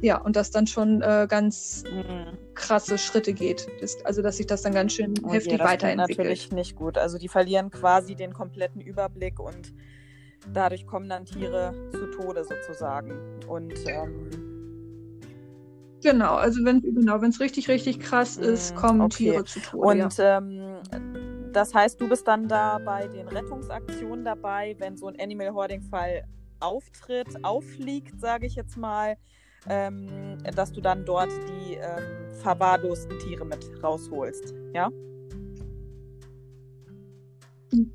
[0.00, 2.36] Ja, und das dann schon äh, ganz mhm.
[2.54, 3.68] krasse Schritte geht.
[3.80, 6.18] Das, also, dass sich das dann ganz schön oh heftig je, das weiterentwickelt.
[6.18, 6.98] natürlich nicht gut.
[6.98, 9.72] Also, die verlieren quasi den kompletten Überblick und
[10.52, 13.12] dadurch kommen dann Tiere zu Tode sozusagen.
[13.46, 14.30] Und ähm,
[16.02, 19.30] genau, also wenn genau, es richtig, richtig krass ist, kommen okay.
[19.30, 19.86] Tiere zu Tode.
[19.86, 20.38] Und ja.
[20.38, 20.80] ähm,
[21.52, 26.24] das heißt, du bist dann da bei den Rettungsaktionen dabei, wenn so ein Animal Hoarding-Fall
[26.60, 29.16] auftritt, auffliegt, sage ich jetzt mal,
[29.68, 34.90] ähm, dass du dann dort die ähm, verwahrlosten Tiere mit rausholst, ja?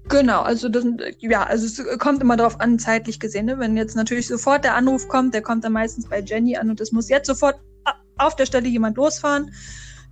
[0.08, 0.86] Genau, also das,
[1.20, 3.46] ja, also es kommt immer darauf an, zeitlich gesehen.
[3.46, 3.60] Ne?
[3.60, 6.82] Wenn jetzt natürlich sofort der Anruf kommt, der kommt dann meistens bei Jenny an und
[6.82, 7.60] es muss jetzt sofort
[8.18, 9.52] auf der Stelle jemand losfahren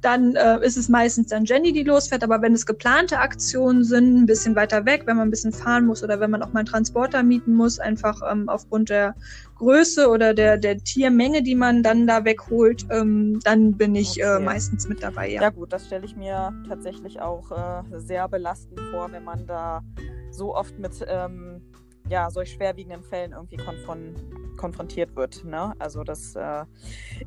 [0.06, 2.24] dann äh, ist es meistens dann Jenny, die losfährt.
[2.24, 5.88] Aber wenn es geplante Aktionen sind, ein bisschen weiter weg, wenn man ein bisschen fahren
[5.88, 9.16] muss oder wenn man auch mal einen Transporter mieten muss, einfach ähm, aufgrund der
[9.56, 14.26] Größe oder der, der Tiermenge, die man dann da wegholt, ähm, dann bin ich äh,
[14.26, 14.36] okay.
[14.36, 15.30] äh, meistens mit dabei.
[15.30, 19.48] Ja, ja gut, das stelle ich mir tatsächlich auch äh, sehr belastend vor, wenn man
[19.48, 19.82] da
[20.30, 21.62] so oft mit ähm,
[22.10, 24.16] ja, solch schwerwiegenden Fällen irgendwie konfron
[24.56, 25.44] konfrontiert wird.
[25.44, 25.74] Ne?
[25.80, 26.66] Also das äh,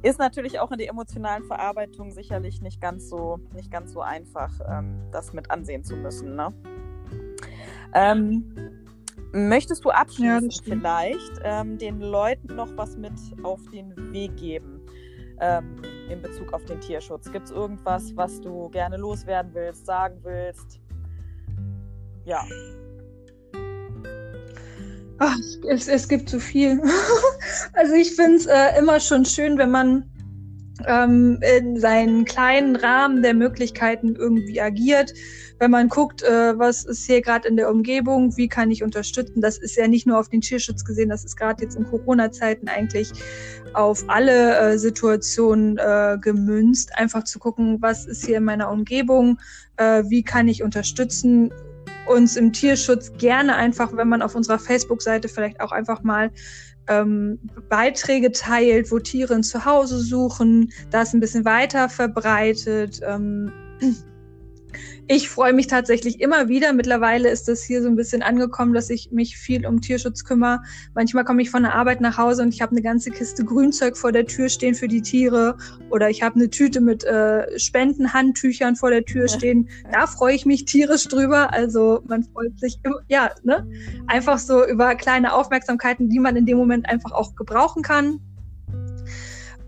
[0.03, 4.51] ist natürlich auch in der emotionalen Verarbeitung sicherlich nicht ganz so, nicht ganz so einfach,
[4.66, 6.37] ähm, das mit ansehen zu müssen.
[6.37, 6.53] Ne?
[7.95, 8.45] Ähm,
[9.33, 13.12] möchtest du abschließend ja, vielleicht ähm, den Leuten noch was mit
[13.43, 14.81] auf den Weg geben?
[15.41, 17.31] Ähm, in Bezug auf den Tierschutz.
[17.31, 20.81] Gibt es irgendwas, was du gerne loswerden willst, sagen willst?
[22.24, 22.43] Ja.
[25.19, 25.37] Ach,
[25.69, 26.81] es, es gibt so viel.
[27.73, 30.05] also ich finde es äh, immer schon schön, wenn man
[30.87, 35.12] ähm, in seinen kleinen Rahmen der Möglichkeiten irgendwie agiert.
[35.59, 39.41] Wenn man guckt, äh, was ist hier gerade in der Umgebung, wie kann ich unterstützen.
[39.41, 42.69] Das ist ja nicht nur auf den Tierschutz gesehen, das ist gerade jetzt in Corona-Zeiten
[42.69, 43.11] eigentlich
[43.75, 46.97] auf alle äh, Situationen äh, gemünzt.
[46.97, 49.41] Einfach zu gucken, was ist hier in meiner Umgebung,
[49.79, 51.53] äh, wie kann ich unterstützen
[52.09, 56.30] uns im Tierschutz gerne einfach, wenn man auf unserer Facebook-Seite vielleicht auch einfach mal
[56.88, 57.38] ähm,
[57.68, 63.00] Beiträge teilt, wo Tiere ein Zuhause suchen, das ein bisschen weiter verbreitet.
[63.06, 63.52] Ähm,
[65.09, 66.74] ich freue mich tatsächlich immer wieder.
[66.74, 70.61] Mittlerweile ist das hier so ein bisschen angekommen, dass ich mich viel um Tierschutz kümmere.
[70.94, 73.96] Manchmal komme ich von der Arbeit nach Hause und ich habe eine ganze Kiste Grünzeug
[73.96, 75.56] vor der Tür stehen für die Tiere
[75.90, 79.70] oder ich habe eine Tüte mit äh, Spendenhandtüchern vor der Tür stehen.
[79.90, 81.54] Da freue ich mich tierisch drüber.
[81.54, 83.66] Also man freut sich immer, ja, ne?
[84.09, 88.20] Einfach so über kleine Aufmerksamkeiten, die man in dem Moment einfach auch gebrauchen kann.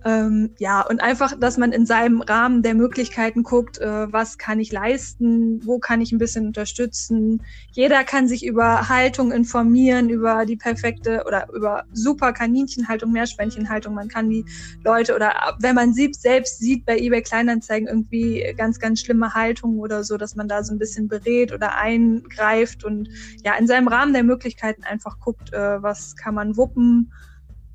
[0.03, 4.59] Ähm, ja, und einfach, dass man in seinem Rahmen der Möglichkeiten guckt, äh, was kann
[4.59, 7.43] ich leisten, wo kann ich ein bisschen unterstützen.
[7.73, 13.93] Jeder kann sich über Haltung informieren, über die perfekte oder über super Kaninchenhaltung, Meerschweinchenhaltung.
[13.93, 14.47] Man kann die
[14.85, 19.81] Leute oder wenn man sieht, selbst sieht bei eBay Kleinanzeigen irgendwie ganz, ganz schlimme Haltungen
[19.81, 23.11] oder so, dass man da so ein bisschen berät oder eingreift und
[23.45, 27.13] ja, in seinem Rahmen der Möglichkeiten einfach guckt, äh, was kann man wuppen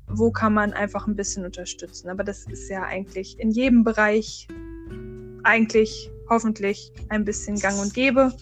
[0.08, 2.08] wo kann man einfach ein bisschen unterstützen.
[2.08, 4.48] Aber das ist ja eigentlich in jedem Bereich
[5.42, 8.32] eigentlich hoffentlich ein bisschen gang und gäbe.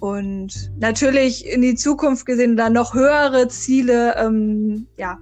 [0.00, 5.18] Und natürlich in die Zukunft gesehen dann noch höhere Ziele, ähm, ja,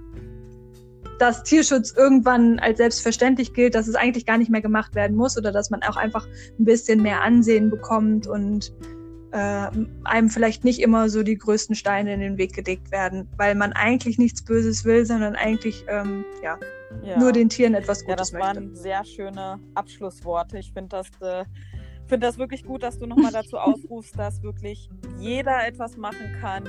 [1.19, 5.37] dass Tierschutz irgendwann als selbstverständlich gilt, dass es eigentlich gar nicht mehr gemacht werden muss
[5.37, 6.27] oder dass man auch einfach
[6.59, 8.73] ein bisschen mehr Ansehen bekommt und
[9.33, 9.67] äh,
[10.03, 13.73] einem vielleicht nicht immer so die größten Steine in den Weg gelegt werden, weil man
[13.73, 16.59] eigentlich nichts Böses will, sondern eigentlich ähm, ja,
[17.01, 18.47] ja, nur den Tieren etwas Gutes ja, das möchte.
[18.47, 20.59] waren sehr schöne Abschlussworte.
[20.59, 21.45] Ich finde das, äh,
[22.13, 24.87] find das wirklich gut, dass du nochmal dazu aufrufst, dass wirklich
[25.17, 26.63] jeder etwas machen kann.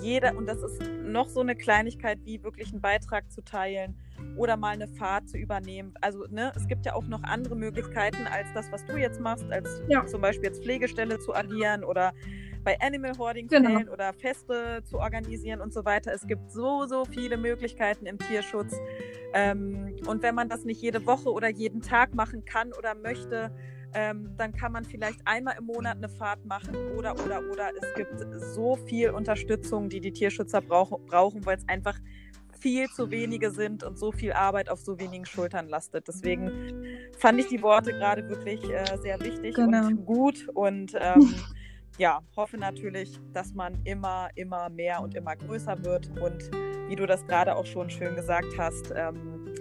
[0.00, 3.96] Jeder, und das ist noch so eine Kleinigkeit wie wirklich einen Beitrag zu teilen
[4.36, 5.94] oder mal eine Fahrt zu übernehmen.
[6.00, 9.50] Also ne, es gibt ja auch noch andere Möglichkeiten als das, was du jetzt machst,
[9.50, 10.06] als ja.
[10.06, 12.12] zum Beispiel jetzt Pflegestelle zu agieren oder
[12.62, 13.80] bei Animal Hoarding genau.
[13.92, 16.12] oder Feste zu organisieren und so weiter.
[16.12, 18.76] Es gibt so, so viele Möglichkeiten im Tierschutz.
[19.32, 23.50] Ähm, und wenn man das nicht jede Woche oder jeden Tag machen kann oder möchte,
[23.94, 27.70] ähm, dann kann man vielleicht einmal im Monat eine Fahrt machen oder, oder, oder.
[27.80, 28.12] Es gibt
[28.54, 31.98] so viel Unterstützung, die die Tierschützer brauch brauchen, weil es einfach
[32.60, 36.08] viel zu wenige sind und so viel Arbeit auf so wenigen Schultern lastet.
[36.08, 36.82] Deswegen
[37.18, 39.86] fand ich die Worte gerade wirklich äh, sehr wichtig genau.
[39.86, 41.34] und gut und ähm,
[41.98, 46.50] ja, hoffe natürlich, dass man immer, immer mehr und immer größer wird und
[46.88, 49.54] wie du das gerade auch schon schön gesagt hast, ähm,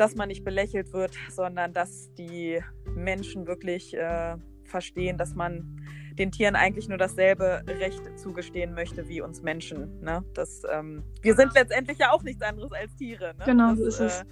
[0.00, 2.62] dass man nicht belächelt wird, sondern dass die
[2.94, 5.80] Menschen wirklich äh, verstehen, dass man
[6.18, 10.00] den Tieren eigentlich nur dasselbe Recht zugestehen möchte wie uns Menschen.
[10.00, 10.24] Ne?
[10.34, 13.34] Das, ähm, wir sind letztendlich ja auch nichts anderes als Tiere.
[13.38, 13.44] Ne?
[13.44, 14.20] Genau, das ist es.
[14.20, 14.24] Äh,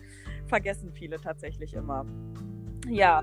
[0.46, 2.06] vergessen viele tatsächlich immer.
[2.88, 3.22] Ja.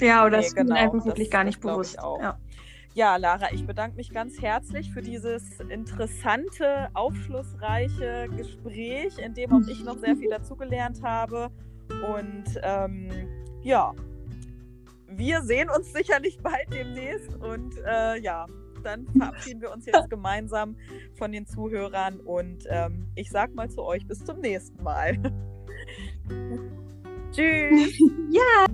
[0.00, 1.98] Ja, oder nee, das genau, ist einfach wirklich gar nicht bewusst.
[1.98, 2.20] Auch.
[2.20, 2.38] Ja.
[2.98, 9.68] Ja, Lara, ich bedanke mich ganz herzlich für dieses interessante, aufschlussreiche Gespräch, in dem auch
[9.68, 11.48] ich noch sehr viel dazugelernt habe.
[11.88, 13.08] Und ähm,
[13.62, 13.94] ja,
[15.06, 18.46] wir sehen uns sicherlich bald demnächst und äh, ja,
[18.82, 20.74] dann verabschieden wir uns jetzt gemeinsam
[21.14, 25.16] von den Zuhörern und ähm, ich sag mal zu euch bis zum nächsten Mal.
[27.30, 27.96] Tschüss.
[28.30, 28.66] Ja.